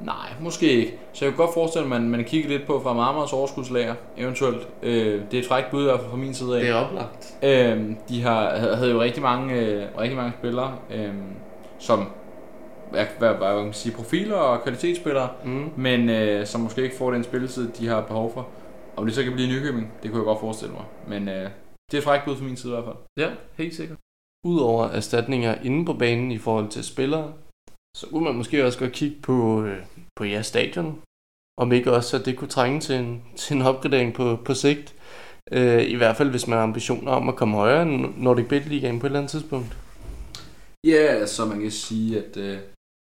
[0.00, 0.98] Nej, måske ikke.
[1.12, 3.94] Så jeg kunne godt forestille mig, at man, man kigger lidt på fra Marmaras overskudslager,
[4.16, 4.68] eventuelt.
[4.82, 6.60] Øh, det er et frækt bud i hvert fald fra min side af.
[6.60, 7.36] Det er oplagt.
[7.42, 11.12] Øh, de har, havde jo rigtig mange, øh, rigtig mange spillere, øh,
[11.78, 12.08] som
[12.90, 15.70] hvad, hvad, hvad man kan sige, profiler og kvalitetsspillere, mm.
[15.76, 18.46] men øh, som måske ikke får den spilletid, de har behov for.
[18.96, 20.84] Om det så kan blive Nykøbing, det kunne jeg godt forestille mig.
[21.08, 21.48] Men øh,
[21.90, 22.96] det er frækt bud fra min side i hvert fald.
[23.16, 23.98] Ja, helt sikkert.
[24.44, 27.34] Udover erstatninger inde på banen i forhold til spillere,
[27.96, 29.78] så kunne man måske også godt kigge på, øh,
[30.16, 31.02] på jeres stadion.
[31.58, 34.94] Om ikke også, at det kunne trænge til en, til en opgradering på, på sigt.
[35.52, 38.66] Øh, I hvert fald, hvis man har ambitioner om at komme højere end Nordic Bet
[38.66, 39.76] Ligaen på et eller andet tidspunkt.
[40.86, 42.58] Ja, yeah, så man kan sige, at, øh,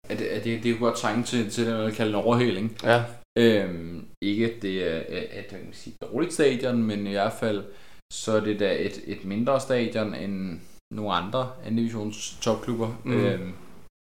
[0.08, 2.76] at, at det, det kunne godt trænge til, til det, man kalder en overhaling.
[2.84, 3.04] Ja.
[3.38, 5.52] Øhm, ikke at det er et, et,
[5.86, 7.64] et dårligt stadion, men i hvert fald
[8.12, 10.60] så er det da et, et mindre stadion end
[10.94, 12.96] nogle andre anden divisions topklubber.
[13.04, 13.12] Mm.
[13.12, 13.52] Øhm,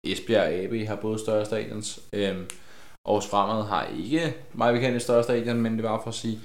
[0.07, 2.01] Esbjerg og AB har både større stadions.
[2.13, 2.47] Øhm,
[3.09, 6.41] Aarhus Fremad har ikke meget bekendt et større stadion, men det var for at sige,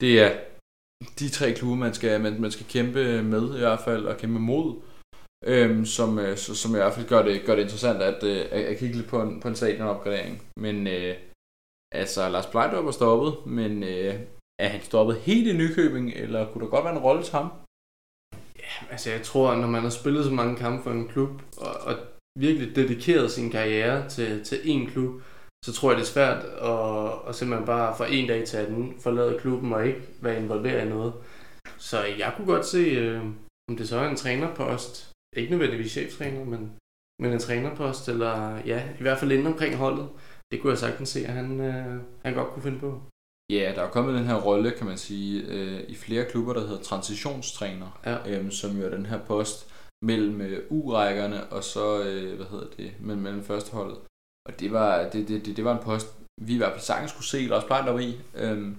[0.00, 0.30] det er
[1.18, 4.40] de tre klubber, man skal, man, man skal kæmpe med i hvert fald, og kæmpe
[4.40, 4.74] mod,
[5.44, 8.78] øhm, som, øh, som i hvert fald gør det, gør det interessant at, øh, at,
[8.78, 10.42] kigge lidt på en, på en stadionopgradering.
[10.56, 11.16] Men øh,
[11.94, 14.20] altså, Lars Plejdrup er stoppet, men øh,
[14.58, 17.48] er han stoppet helt i Nykøbing, eller kunne der godt være en rolle til ham?
[18.64, 21.74] Ja, altså jeg tror, når man har spillet så mange kampe for en klub, og,
[21.88, 21.94] og
[22.38, 25.22] virkelig dedikeret sin karriere til, til én klub,
[25.64, 29.00] så tror jeg, det er svært at, at simpelthen bare fra en dag til anden
[29.00, 31.12] forlade klubben og ikke være involveret i noget.
[31.78, 33.22] Så jeg kunne godt se, øh,
[33.68, 36.76] om det så er en trænerpost, ikke nødvendigvis cheftræner, men,
[37.22, 40.08] men en trænerpost, eller ja, i hvert fald inden omkring holdet.
[40.50, 43.02] Det kunne jeg sagtens se, at han, øh, han godt kunne finde på.
[43.52, 46.60] Ja, der er kommet den her rolle, kan man sige, øh, i flere klubber, der
[46.60, 48.16] hedder transitionstræner, ja.
[48.30, 49.72] øh, som jo er den her post
[50.04, 53.98] mellem øh, U-rækkerne og så, øh, hvad hedder det, mellem, mellem førsteholdet.
[54.48, 56.06] Og det var, det, det, det, det var en post,
[56.40, 58.20] vi i hvert fald sagtens skulle se Lars Plejdrup i.
[58.34, 58.76] Øhm,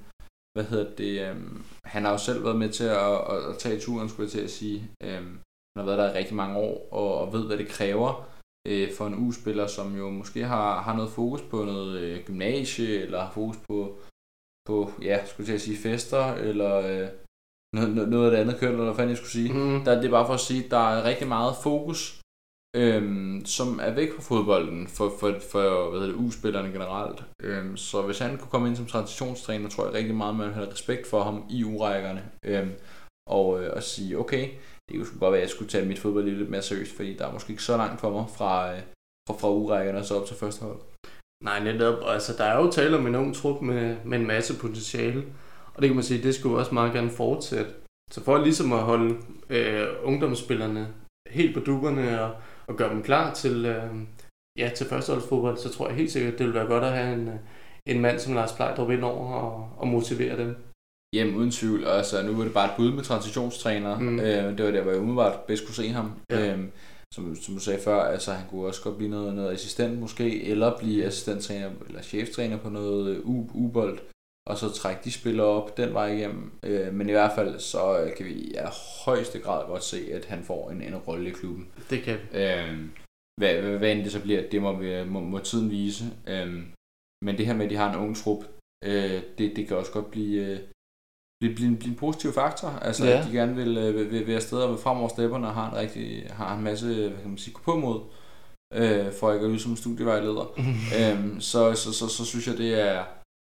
[0.54, 3.80] hvad hedder det, øhm, han har jo selv været med til at, at, at tage
[3.80, 4.92] turen, skulle jeg til at sige.
[5.04, 5.40] Øhm,
[5.72, 8.30] han har været der i rigtig mange år, og, og ved, hvad det kræver
[8.68, 13.02] øh, for en U-spiller, som jo måske har, har noget fokus på noget øh, gymnasie,
[13.02, 13.98] eller har fokus på,
[14.68, 17.08] på ja, skulle jeg sige fester, eller øh,
[17.76, 19.54] noget, noget af det andet køn, eller hvad fanden jeg skulle sige.
[19.54, 19.84] Mm.
[19.86, 22.22] Der, det er bare for at sige, at der er rigtig meget fokus,
[22.76, 27.24] øhm, som er væk fra fodbolden, for, for, for hvad hedder det, U-spillerne generelt.
[27.44, 30.72] Øhm, så hvis han kunne komme ind som transitionstræner, tror jeg rigtig meget, man har
[30.72, 32.24] respekt for ham i U-rækkerne.
[32.46, 32.72] Øhm,
[33.30, 34.50] og, øh, og sige, okay,
[34.90, 37.28] det kunne godt være, at jeg skulle tage mit fodbold lidt mere seriøst, fordi der
[37.28, 38.82] er måske ikke så langt for mig fra, øh,
[39.28, 40.80] fra, fra U-rækkerne og så op til første hold.
[41.44, 42.04] Nej, netop.
[42.06, 45.24] Altså, der er jo tale om en ung trup med, med en masse potentiale.
[45.74, 47.72] Og det kan man sige, det skulle også meget gerne fortsætte.
[48.12, 49.16] Så for ligesom at holde
[49.50, 50.88] øh, ungdomsspillerne
[51.30, 52.36] helt på dupperne og,
[52.68, 53.94] og gøre dem klar til, øh,
[54.58, 57.30] ja, til førsteholdsfodbold, så tror jeg helt sikkert, det vil være godt at have en,
[57.86, 60.56] en mand som Lars Plejdrup ind over og, og motivere dem.
[61.14, 64.00] Jamen uden tvivl, altså nu er det bare et bud med transitionstræner.
[64.00, 64.20] Mm.
[64.20, 66.12] Øh, det var der, hvor jeg umiddelbart bedst kunne se ham.
[66.32, 66.54] Ja.
[66.54, 66.72] Øhm,
[67.14, 70.44] som, som du sagde før, altså han kunne også godt blive noget, noget assistent måske,
[70.44, 73.22] eller blive assistenttræner eller cheftræner på noget
[73.54, 74.00] U-bold
[74.48, 76.52] og så trække de spillere op den vej igennem.
[76.64, 78.56] Øh, men i hvert fald, så øh, kan vi i
[79.06, 81.72] højeste grad godt se, at han får en, en rolle i klubben.
[81.90, 82.38] Det kan vi.
[82.38, 82.90] Øh,
[83.40, 86.06] hvad, hvad, hvad end det så bliver, det må, vi, må, må tiden vise.
[86.28, 86.64] Øh,
[87.26, 88.44] men det her med, at de har en ung trup,
[88.86, 90.60] øh, det, det kan også godt blive, øh,
[91.40, 92.70] blive, blive, blive en positiv faktor.
[92.82, 93.20] Altså, ja.
[93.20, 95.54] at de gerne vil, øh, vil, vil være steder og vil frem over stepperne og
[95.54, 98.00] har en, rigtig, har en masse, hvad kan man sige, på mod,
[98.74, 100.60] øh, for at ikke at lyde som studievejleder.
[101.00, 103.04] øhm, så, så, så, så, synes jeg, det er,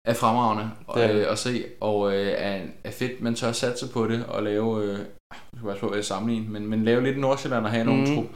[0.08, 1.14] er fremragende Det det.
[1.14, 4.84] øh, at se, og øh, er, er fedt, man tør satse på det og lave,
[4.84, 4.98] øh,
[5.32, 8.06] jeg skal bare på, hvad jeg sammenligne, men, men lave lidt Nordsjælland og have mm.
[8.06, 8.26] trup,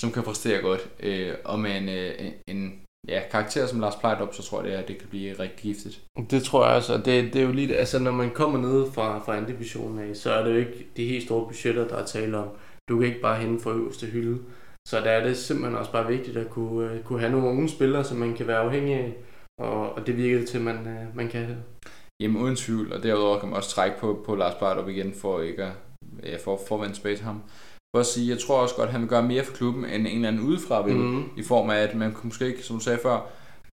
[0.00, 0.88] som kan præstere godt.
[1.00, 4.78] Øh, og med en, øh, en ja, karakter som Lars Plejdrup, så tror jeg, det,
[4.78, 6.00] er, det kan blive rigtig giftigt.
[6.30, 8.92] Det tror jeg også, og det, det er jo lige, altså når man kommer ned
[8.92, 11.96] fra, fra anden divisionen af, så er det jo ikke de helt store budgetter, der
[11.96, 12.48] er tale om.
[12.88, 14.38] Du kan ikke bare hente fra øverste hylde.
[14.88, 17.68] Så der er det simpelthen også bare vigtigt at kunne, øh, kunne have nogle unge
[17.68, 19.14] spillere, som man kan være afhængig af,
[19.60, 21.56] og, og det virker det til, at man, øh, man kan.
[22.20, 25.40] Jamen uden tvivl, og derudover kan man også trække på, på Lars Plejdrup igen, for
[25.40, 25.72] ikke at,
[26.22, 27.42] ja, for, for at vende tilbage til ham.
[27.96, 30.06] For at sige, jeg tror også godt, at han vil gøre mere for klubben, end
[30.06, 30.96] en eller anden udefra vil.
[30.96, 31.24] Mhm.
[31.36, 33.30] i form af, at man kunne måske ikke, som du sagde før,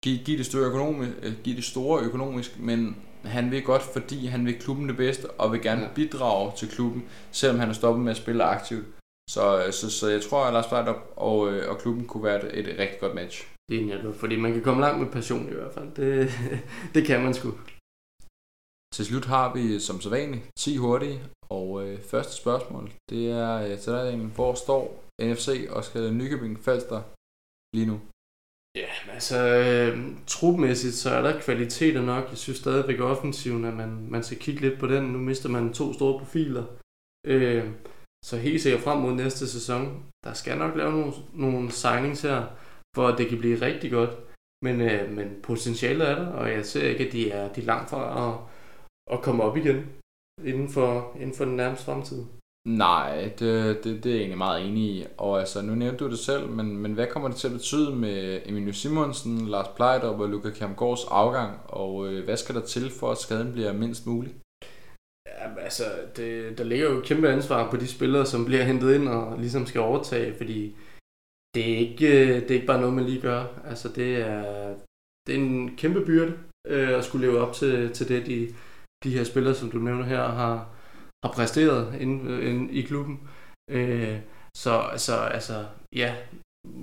[0.03, 4.25] give, give, det, store økonomisk, øh, give det store økonomisk, men han vil godt, fordi
[4.25, 5.87] han vil klubben det bedste, og vil gerne Ja.
[5.95, 8.85] bidrage til klubben, selvom han er stoppet med at spille aktivt.
[9.29, 12.69] Så, så, så jeg tror, at Lars Plejdrup og, øh, og klubben kunne være et,
[12.69, 13.47] et rigtig godt match.
[13.71, 15.87] Det er hjælp, fordi man kan komme langt med passion i hvert fald.
[15.95, 16.31] Det,
[16.95, 17.51] det kan man sgu.
[18.95, 23.77] Til slut har vi som sædvanligt 10 hurtige, og øh, første spørgsmål, det er øh,
[23.79, 24.29] til dig, Daniel.
[24.37, 24.83] Hvor står
[25.21, 27.01] NFC og skal Nykøbing Falster
[27.75, 27.97] lige nu?
[28.75, 29.93] Ja, altså øh,
[30.27, 32.29] trupmæssigt, så er der kvaliteter nok.
[32.29, 35.03] Jeg synes stadigvæk offensiven, at man, man skal kigge lidt på den.
[35.03, 36.65] Nu mister man to store profiler.
[37.27, 37.65] Øh,
[38.25, 42.39] så helt sikkert frem mod næste sæson, der skal nok lave nogle, nogle signings her,
[42.95, 44.13] for at det kan blive rigtig godt.
[44.65, 47.65] Men, øh, men potentialet er der, og jeg ser ikke, at de er, de er
[47.65, 48.54] langt fra at,
[49.11, 49.89] at komme op igen
[50.43, 52.23] inden for, inden for den nærmeste fremtid.
[52.67, 55.05] Nej, det, det, det er jeg egentlig meget enig i.
[55.17, 57.95] Og altså, nu nævnte du det selv, men, men hvad kommer det til at betyde
[57.95, 61.59] med Emilio Simonsen, Lars Plejdrup og Luka Kjermgaards afgang?
[61.65, 64.35] Og øh, hvad skal der til for, at skaden bliver mindst mulig?
[65.27, 65.83] Ja, altså,
[66.15, 69.39] det, der ligger jo et kæmpe ansvar på de spillere, som bliver hentet ind og
[69.39, 70.75] ligesom skal overtage, fordi
[71.55, 73.43] det er ikke, det er ikke bare noget, man lige gør.
[73.65, 74.75] Altså, det er,
[75.27, 76.33] det er en kæmpe byrde
[76.67, 78.53] øh, at skulle leve op til, til det, de,
[79.05, 80.55] de her spillere, som du nævner her, har,
[81.25, 83.15] har præsteret inde, inde i klubben.
[83.77, 84.17] Øh,
[84.63, 85.57] så altså, altså,
[85.95, 86.09] ja,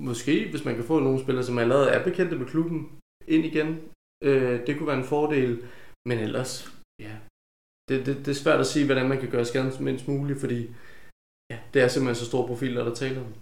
[0.07, 2.79] måske hvis man kan få nogle spillere, som allerede er bekendte med klubben,
[3.27, 3.69] ind igen,
[4.23, 5.51] øh, det kunne være en fordel.
[6.07, 6.53] Men ellers,
[7.05, 7.15] ja,
[7.89, 10.59] det, det, det er svært at sige, hvordan man kan gøre skaden mindst muligt, fordi
[11.51, 13.33] ja, det er simpelthen så store profiler, der taler om.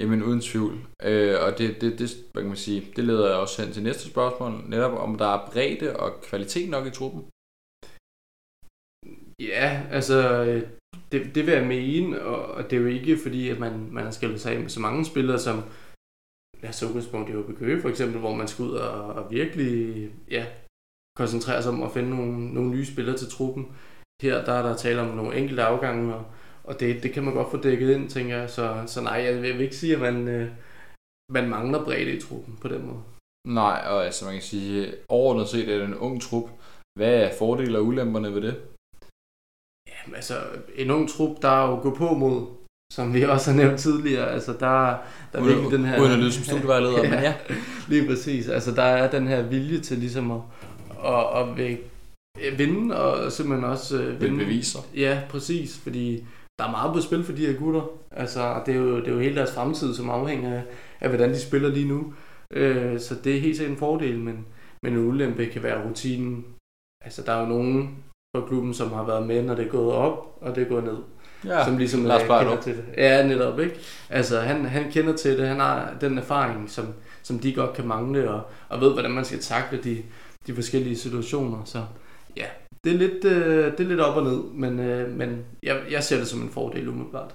[0.00, 0.74] Jamen uden tvivl.
[1.02, 4.10] Øh, og det, det, det, hvad kan man sige, det leder også hen til næste
[4.10, 7.22] spørgsmål, netop om der er bredde og kvalitet nok i truppen.
[9.42, 10.44] Ja, altså,
[11.12, 14.04] det, det vil jeg mene, og, og det er jo ikke fordi, at man, man
[14.04, 15.62] har skældt sig af med så mange spillere, som
[16.62, 20.10] lad os udgangspunkt i HB Køge for eksempel, hvor man skal ud og, og virkelig
[20.30, 20.46] ja,
[21.16, 23.76] koncentrere sig om at finde nogle, nogle nye spillere til truppen.
[24.22, 26.24] Her der er der tale om nogle enkelte afgange, og,
[26.64, 28.50] og det, det kan man godt få dækket ind, tænker jeg.
[28.50, 30.50] Så, så nej, jeg vil ikke sige, at man, øh,
[31.32, 33.02] man mangler bredde i truppen på den måde.
[33.48, 36.50] Nej, og altså man kan sige, overordnet set er det en ung trup.
[36.98, 38.56] Hvad er fordele og ulemperne ved det?
[40.14, 40.34] Altså,
[40.76, 42.46] en ung trup, der er jo gå på mod,
[42.92, 44.30] som vi også har nævnt tidligere.
[44.30, 44.66] Altså, der,
[45.32, 46.00] der er Uden- virkelig den her...
[46.00, 47.34] uden at lyde som studievejleder, men ja.
[47.88, 48.48] Lige præcis.
[48.48, 50.40] Altså, der er den her vilje til ligesom at,
[51.04, 51.78] at, at vil
[52.58, 54.38] vinde, og simpelthen også øh, vinde.
[54.44, 54.80] bevise sig.
[54.96, 55.78] Ja, præcis.
[55.78, 56.24] Fordi
[56.58, 57.90] der er meget på spil for de her gutter.
[58.10, 60.62] Altså, det er jo, det er jo hele deres fremtid, som afhænger af,
[61.00, 62.12] af hvordan de spiller lige nu.
[62.52, 64.46] Øh, så det er helt sikkert en fordel, men,
[64.82, 66.44] men en ulempe kan være rutinen.
[67.04, 67.96] Altså, der er jo nogen
[68.36, 70.84] fra klubben, som har været med, når det er gået op, og det er gået
[70.84, 70.96] ned.
[71.44, 72.46] Ja, som ligesom Lars øh, Plejdrup.
[72.46, 72.84] kender til det.
[72.96, 73.74] Ja, netop, ikke?
[74.10, 76.86] Altså, han, han kender til det, han har den erfaring, som,
[77.22, 80.02] som de godt kan mangle, og, og ved, hvordan man skal takle de,
[80.46, 81.84] de forskellige situationer, så
[82.36, 82.46] ja,
[82.84, 86.04] det er lidt, øh, det er lidt op og ned, men, øh, men jeg, jeg
[86.04, 87.34] ser det som en fordel umiddelbart.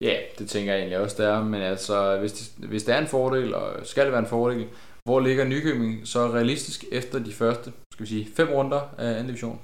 [0.00, 1.44] Ja, det tænker jeg egentlig også, der er.
[1.44, 4.66] Men altså, hvis det, hvis det er en fordel, og skal det være en fordel,
[5.04, 9.26] hvor ligger Nykøbing så realistisk efter de første, skal vi sige, fem runder af anden
[9.26, 9.60] division?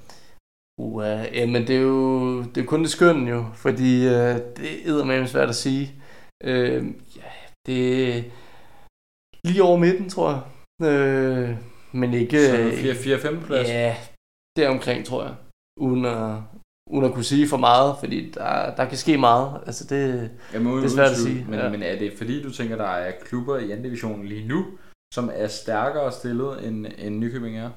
[0.81, 5.05] Uh, jamen det er jo det er kun det skønne jo, fordi øh, det er
[5.05, 5.91] med svært at sige.
[6.43, 6.85] Øh,
[7.15, 7.31] ja,
[7.65, 8.23] det er
[9.43, 10.41] lige over midten, tror jeg.
[10.91, 11.57] Øh,
[11.91, 12.45] men ikke...
[12.45, 12.57] Så
[13.37, 13.69] 4-5 plads?
[13.69, 13.95] Ja,
[14.57, 15.35] det omkring, tror jeg.
[15.79, 16.37] Uden at,
[16.89, 19.61] uden at kunne sige for meget, fordi der, der kan ske meget.
[19.65, 21.45] Altså det, Jamen, det er svært at sige.
[21.49, 21.69] Men, ja.
[21.69, 24.65] men er det fordi, du tænker, der er klubber i anden division lige nu,
[25.13, 27.69] som er stærkere stillet, end, end Nykøbing er?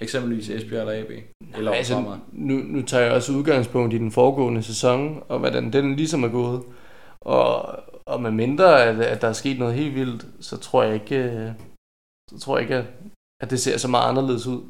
[0.00, 1.10] Eksempelvis Esbjerg eller AB?
[1.56, 5.72] Eller altså, altså, nu, nu tager jeg også udgangspunkt i den foregående sæson, og hvordan
[5.72, 6.62] den ligesom er gået.
[7.20, 7.48] Og,
[8.06, 11.16] og med mindre, at, at der er sket noget helt vildt, så tror jeg ikke,
[11.16, 11.52] øh,
[12.30, 12.86] så tror jeg ikke at,
[13.42, 14.62] at det ser så meget anderledes ud.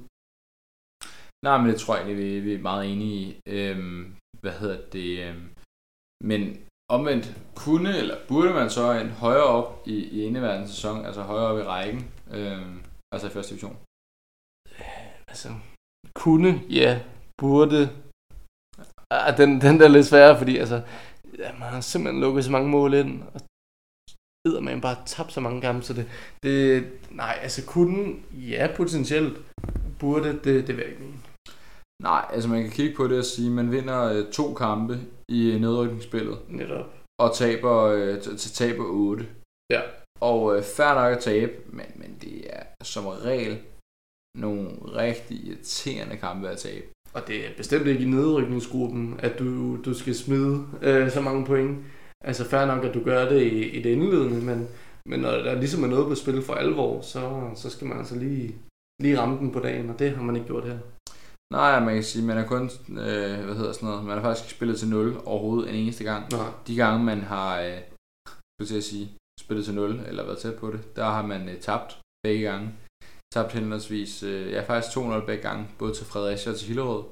[1.45, 3.41] Nej, men det tror jeg egentlig, vi, vi er meget enige i.
[3.47, 5.09] Øhm, hvad hedder det?
[5.29, 5.49] Øhm,
[6.25, 6.41] men
[6.89, 11.47] omvendt, kunne eller burde man så en højere op i, i indeværende sæson, altså højere
[11.47, 12.75] op i rækken, øhm,
[13.13, 13.77] altså i første division?
[15.35, 15.51] Altså,
[16.23, 16.91] kunne, ja,
[17.41, 17.81] burde.
[19.11, 20.83] Ah, den, den der er lidt sværere, fordi altså,
[21.39, 23.41] ja, man har simpelthen lukket så mange mål ind, og
[24.45, 26.07] ved man bare tabt så mange kampe, så det,
[26.43, 29.37] det nej, altså kunne, ja, potentielt,
[30.01, 31.19] burde, det, det vil jeg ikke mene.
[32.03, 34.95] Nej, altså man kan kigge på det og sige, at man vinder øh, to kampe
[35.29, 36.87] i nedrykningsspillet, Netop.
[37.23, 39.27] og taber, øh, taber 8.
[39.71, 39.81] Ja.
[40.21, 43.59] Og øh, fair nok at tabe, men, men det er som regel
[44.35, 46.87] nogle rigtig irriterende kampe at tabe.
[47.13, 51.47] Og det er bestemt ikke i nedrykningsgruppen, at du, du skal smide øh, så mange
[51.47, 51.79] point.
[52.25, 54.69] Altså fair nok, at du gør det i, i det indledende, men,
[55.07, 58.17] men når der ligesom er noget på spil for alvor, så, så skal man altså
[58.19, 58.55] lige,
[59.03, 60.79] lige ramme den på dagen, og det har man ikke gjort her.
[61.53, 64.57] Nej, man kan sige, man er kun, øh, hvad hedder sådan noget, man har faktisk
[64.57, 66.33] spillet til 0 overhovedet en eneste gang.
[66.33, 66.51] Nej.
[66.67, 67.79] De gange, man har, øh,
[68.61, 69.09] skulle at sige,
[69.41, 72.73] spillet til 0, eller været tæt på det, der har man øh, tabt begge gange.
[73.35, 77.05] Tabt henholdsvis, øh, ja faktisk 2-0 begge gange, både til Fredericia og til Hillerød.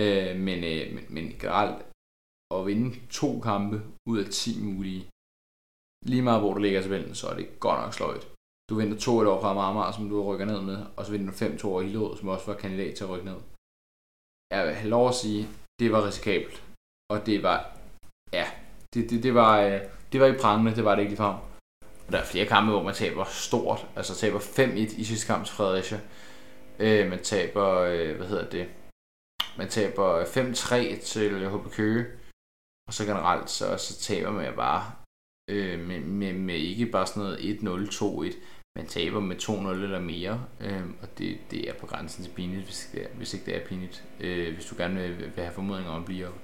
[0.00, 1.78] Øh, men, øh, men, men generelt,
[2.54, 3.76] at vinde to kampe
[4.10, 5.02] ud af 10 mulige,
[6.10, 8.24] lige meget hvor du ligger i tabellen, så er det godt nok sløjt.
[8.68, 11.30] Du vinder 2 et over fra Marmar, som du rykker ned med, og så vinder
[11.30, 13.40] du 5-2 over Hillerød, som også var kandidat til at rykke ned.
[14.52, 15.42] Jeg vil have lov at sige,
[15.80, 16.56] det var risikabelt.
[17.12, 17.58] Og det var,
[18.38, 18.46] ja,
[18.94, 19.80] det, det, det var, øh,
[20.12, 21.51] det var ikke prangende, det var det ikke ligefrem.
[22.12, 23.86] Og der er flere kampe, hvor man taber stort.
[23.96, 26.00] Altså taber 5-1 i sidste kamp til Fredericia.
[26.78, 28.68] Øh, man taber, øh, hvad hedder det?
[29.58, 32.06] Man taber øh, 5-3 til øh, HB Køge.
[32.88, 34.92] Og så generelt, så, så taber man bare
[35.50, 38.36] øh, med, med, med, ikke bare sådan noget 1-0, 2-1.
[38.76, 40.46] Man taber med 2-0 eller mere.
[40.60, 43.56] Øh, og det, det er på grænsen til pinligt, hvis, det er, hvis ikke det
[43.56, 44.04] er pinligt.
[44.20, 46.40] Øh, hvis du gerne vil, vil have formodninger om at blive op.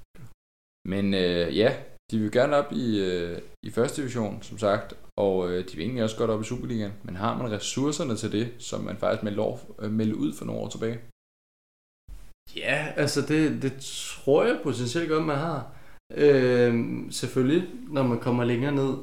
[0.84, 1.76] Men øh, ja,
[2.10, 5.84] de vil gerne op i, øh, i første division, som sagt, og øh, de vil
[5.84, 6.92] egentlig også godt op i Superligaen.
[7.04, 10.44] Men har man ressourcerne til det, som man faktisk meldte, over, øh, meldte ud for
[10.44, 11.00] nogle år tilbage?
[12.56, 13.72] Ja, altså det, det
[14.22, 15.72] tror jeg potentielt godt, man har.
[16.14, 16.72] Øh,
[17.10, 18.94] selvfølgelig, når man kommer længere ned,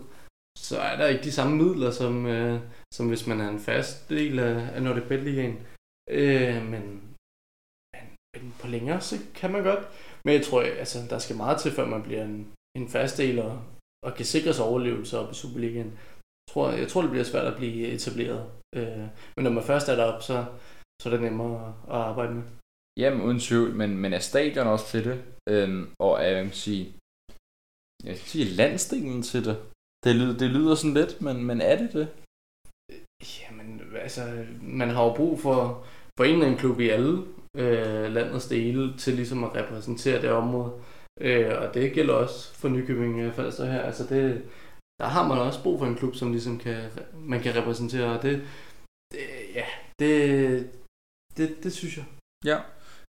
[0.58, 2.60] så er der ikke de samme midler, som, øh,
[2.94, 5.58] som hvis man er en fast del af, af Nordic Bet Ligaen.
[6.10, 6.84] Øh, men,
[7.94, 9.88] men, men på længere sigt kan man godt.
[10.26, 13.40] Men jeg tror, altså, der skal meget til, før man bliver en, en fast del
[13.40, 13.54] og,
[14.06, 15.92] og kan sikre sig overlevelse op i Superligaen.
[16.44, 18.44] Jeg tror, jeg tror, det bliver svært at blive etableret.
[18.76, 20.46] Øh, men når man først er deroppe, så,
[21.02, 22.44] så er det nemmere at arbejde med.
[23.00, 25.24] Jamen, uden tvivl, men, men er stadion også til det?
[25.50, 26.94] Øhm, og er, jeg kan sige,
[28.04, 29.58] jeg kan sige landsdelen til det?
[30.06, 32.08] Det lyder, det lyder sådan lidt, men, men er det det?
[33.42, 35.86] Jamen, altså, man har jo brug for,
[36.18, 37.14] for en eller anden klub i alle
[37.58, 40.72] øh, landets dele til ligesom at repræsentere det område.
[41.22, 43.82] Øh, og det gælder også for Nykøbing øh, Falster her.
[43.82, 44.44] Altså det,
[45.00, 46.78] der har man også brug for en klub, som ligesom kan,
[47.14, 48.18] man kan repræsentere.
[48.18, 48.42] Og det,
[49.12, 49.20] det
[49.56, 49.66] ja,
[50.00, 50.70] det,
[51.38, 52.06] det, det synes jeg.
[52.46, 52.60] Ja.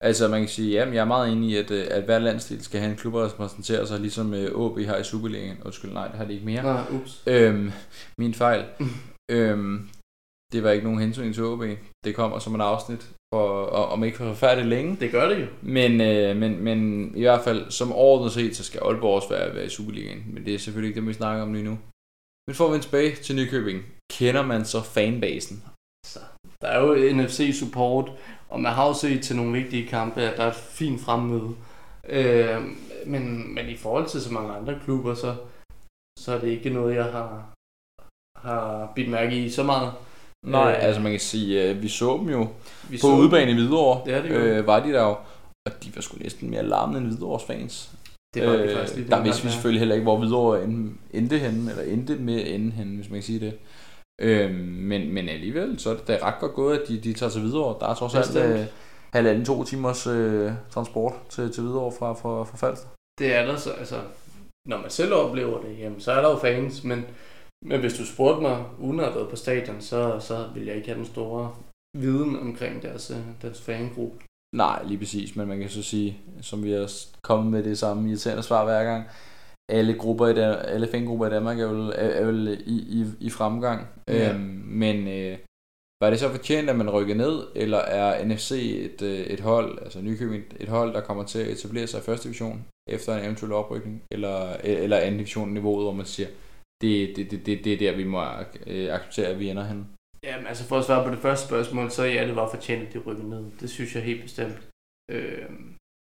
[0.01, 2.63] Altså man kan sige, ja, jeg er meget enig i, at, øh, at hver landsdel
[2.63, 5.63] skal have en klub, der repræsenterer sig, ligesom AB har i Superligaen.
[5.65, 6.63] Undskyld, nej, det har de ikke mere.
[6.63, 7.23] Nej, ups.
[7.27, 7.73] Øhm,
[8.19, 8.65] min fejl.
[9.31, 9.89] øhm,
[10.53, 11.79] det var ikke nogen hensyn til AB.
[12.05, 14.97] Det kommer som et afsnit, for, og, om ikke for forfærdeligt længe.
[15.01, 15.47] Det gør det jo.
[15.63, 16.79] Men, øh, men, men
[17.17, 20.25] i hvert fald, som overordnet set, så skal Aalborg også være, være i Superligaen.
[20.27, 21.79] Men det er selvfølgelig ikke det, vi snakker om lige nu.
[22.47, 23.83] Men for at vende tilbage til Nykøbing,
[24.13, 25.65] kender man så fanbasen?
[26.07, 26.21] Så,
[26.61, 28.13] der er jo NFC-support,
[28.49, 31.55] og man har jo set til nogle vigtige kampe, at der er et fint fremmøde.
[32.09, 32.63] Øh,
[33.07, 35.37] men, men i forhold til så mange andre klubber, så,
[36.19, 37.51] så er det ikke noget, jeg har,
[38.37, 39.93] har bidt mærke i så meget.
[40.51, 42.47] Nej, Øh, altså man kan sige, at vi så dem jo
[42.91, 44.13] Vi på udebane i Hvidovre.
[44.13, 45.17] Ja, det øh, var de der jo.
[45.67, 47.91] Og de var sgu næsten mere larmende end Hvidovres fans.
[48.35, 50.99] Det var øh, de faktisk lige Der vidste vi selvfølgelig heller ikke, hvor Hvidovre end-
[51.11, 53.55] endte henne, eller endte med at ende henne, hvis man kan sige det.
[54.21, 57.31] Øh, men, men alligevel, så er det da ret godt gået, at de, de tager
[57.31, 57.77] til Hvidovre.
[57.81, 58.61] Der er trods alt øh,
[59.13, 62.89] halvanden, to timers øh, transport til, til Hvidovre fra, fra, fra Falster.
[63.19, 63.97] Det er der så, altså,
[64.69, 67.05] når man selv oplever det, jamen, så er der jo fans, men,
[67.64, 70.76] men hvis du spurgte mig, uden at have været på stadion, så, så vil jeg
[70.76, 71.55] ikke have den store
[71.99, 74.24] viden omkring deres, øh, deres fangruppe.
[74.57, 76.91] Nej, lige præcis, men man kan så sige, som vi har
[77.22, 79.05] kommet med det samme irriterende svar hver gang,
[79.68, 83.30] alle grupper i der, alle fangrupper i Danmark er vel, er, vel i, i, i
[83.30, 83.87] fremgang.
[84.09, 84.33] Ja.
[84.33, 85.39] Øhm, men øh,
[86.03, 89.78] var det så fortjent, at man rykker ned, eller er NFC et, øh, et hold,
[89.83, 93.24] altså Nykøbing et hold, der kommer til at etablere sig i første division efter en
[93.24, 96.28] eventuel oprykning, eller, eller anden division niveauet, hvor man siger,
[96.83, 98.22] det, det, det, det, det er der, vi må
[98.66, 99.87] øh, acceptere, at vi ender hen.
[100.22, 102.93] Jamen, altså for at svare på det første spørgsmål, så ja, det var fortjent, at
[102.93, 103.45] de rykkede ned.
[103.61, 104.68] Det synes jeg helt bestemt.
[105.11, 105.51] Øh,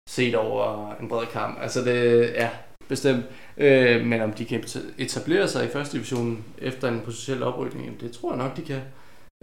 [0.10, 1.62] set over en bred kamp.
[1.62, 2.50] Altså det, ja,
[2.88, 3.26] bestemt.
[3.58, 4.64] Øh, men om de kan
[4.98, 8.62] etablere sig i første division efter en potentiel oprykning, jamen, det tror jeg nok, de
[8.62, 8.82] kan.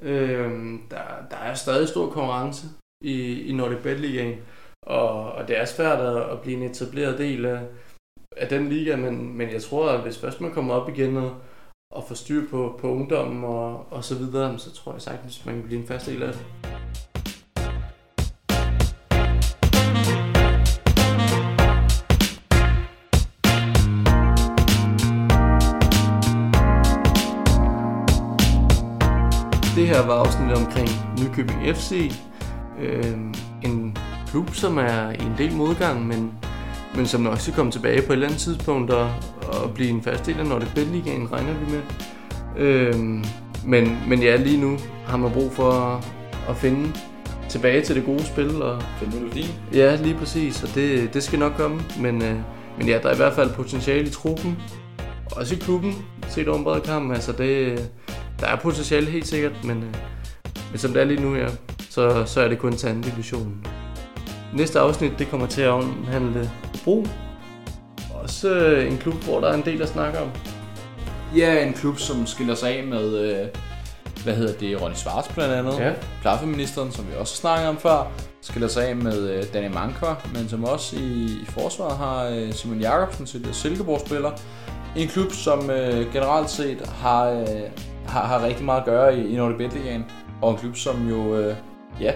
[0.02, 0.50] Øh,
[0.90, 2.66] der, der er stadig stor konkurrence.
[3.04, 4.38] i, i Nordic Bet Ligaen.
[4.86, 7.60] Og, og det er svært at, at blive en etableret del af,
[8.40, 11.34] af den liga, men, men jeg tror, at hvis først man kommer op igen og,
[11.90, 15.54] og får styr på, på ungdommen og, og så videre, så tror jeg sagtens, man
[15.54, 16.46] kan blive en fast del af det.
[29.76, 30.88] Det her var afsnittet omkring
[31.20, 32.12] Nykøbing FC.
[32.80, 33.16] Øh,
[33.62, 36.32] en klub, som er i en del modgang, men,
[36.98, 39.10] men som nok skal komme tilbage på et eller andet tidspunkt og,
[39.42, 41.82] og blive en fast del af Nordic Bet Ligaen, regner vi med.
[42.56, 42.94] Øh,
[43.64, 46.04] men, men ja, lige nu har man brug for at,
[46.48, 46.92] at finde
[47.48, 48.62] tilbage til det gode spil.
[48.62, 49.50] Og, Find melodien.
[49.72, 51.80] ja, lige præcis, og det, det skal nok komme.
[52.00, 52.36] Men, øh,
[52.78, 54.58] men ja, der er i hvert fald potentiale i truppen.
[55.32, 55.94] Også i klubben,
[56.28, 57.12] set over en bred kamp.
[57.12, 57.78] Altså det,
[58.40, 59.94] der er potentiale helt sikkert, men, øh,
[60.70, 61.48] men som det er lige nu, ja,
[61.90, 63.64] så, så er det kun anden division.
[64.54, 66.50] Næste afsnit, det kommer til at omhandle
[66.84, 67.06] Bro.
[68.22, 70.28] Også øh, en klub, hvor der er en del at snakke om.
[71.36, 73.46] Ja, en klub, som skiller sig af med, øh,
[74.24, 75.78] hvad hedder det, Ronny Schwartz blandt andet.
[75.78, 75.92] Ja.
[76.20, 80.48] Plaffeministeren, som vi også snakkede om før, skiller sig af med øh, Danny Mankva, men
[80.48, 84.30] som også i, i forsvaret har øh, Simon Jakobsen, tidligere Silkeborg-spiller.
[84.96, 87.46] En klub, som øh, generelt set har, øh,
[88.06, 90.04] har, har rigtig meget at gøre i, i Nordic Bet Ligaen.
[90.42, 91.56] Og en klub, som jo, øh,
[92.00, 92.12] ja,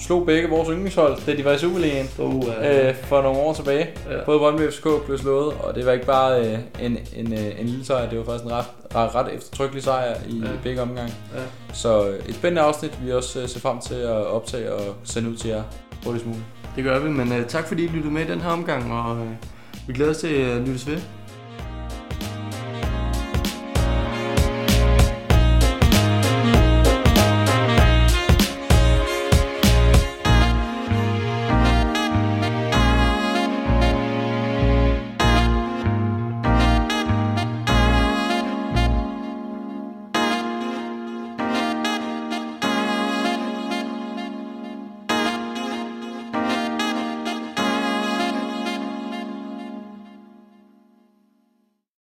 [0.00, 3.88] slog begge vores yndlingshold, da de var i Superligaen Uh, øh, for nogle år tilbage.
[4.10, 4.24] Ja.
[4.24, 7.66] Både Brøndby FCK blev slået, og det var ikke bare øh, en, en, øh, en
[7.66, 10.46] lille sejr, det var faktisk en ret, ret, ret eftertrykkelig sejr i ja.
[10.62, 11.12] begge omgange.
[11.34, 11.40] ja.
[11.72, 15.30] Så øh, et spændende afsnit, vi også øh, ser frem til at optage og sende
[15.30, 15.62] ud til jer
[16.04, 16.44] hurtigst muligt.
[16.76, 19.16] Det gør vi, men uh, tak fordi I lyttede med i den her omgang, og
[19.16, 19.28] uh,
[19.86, 21.00] vi glæder os til at lyttes ved.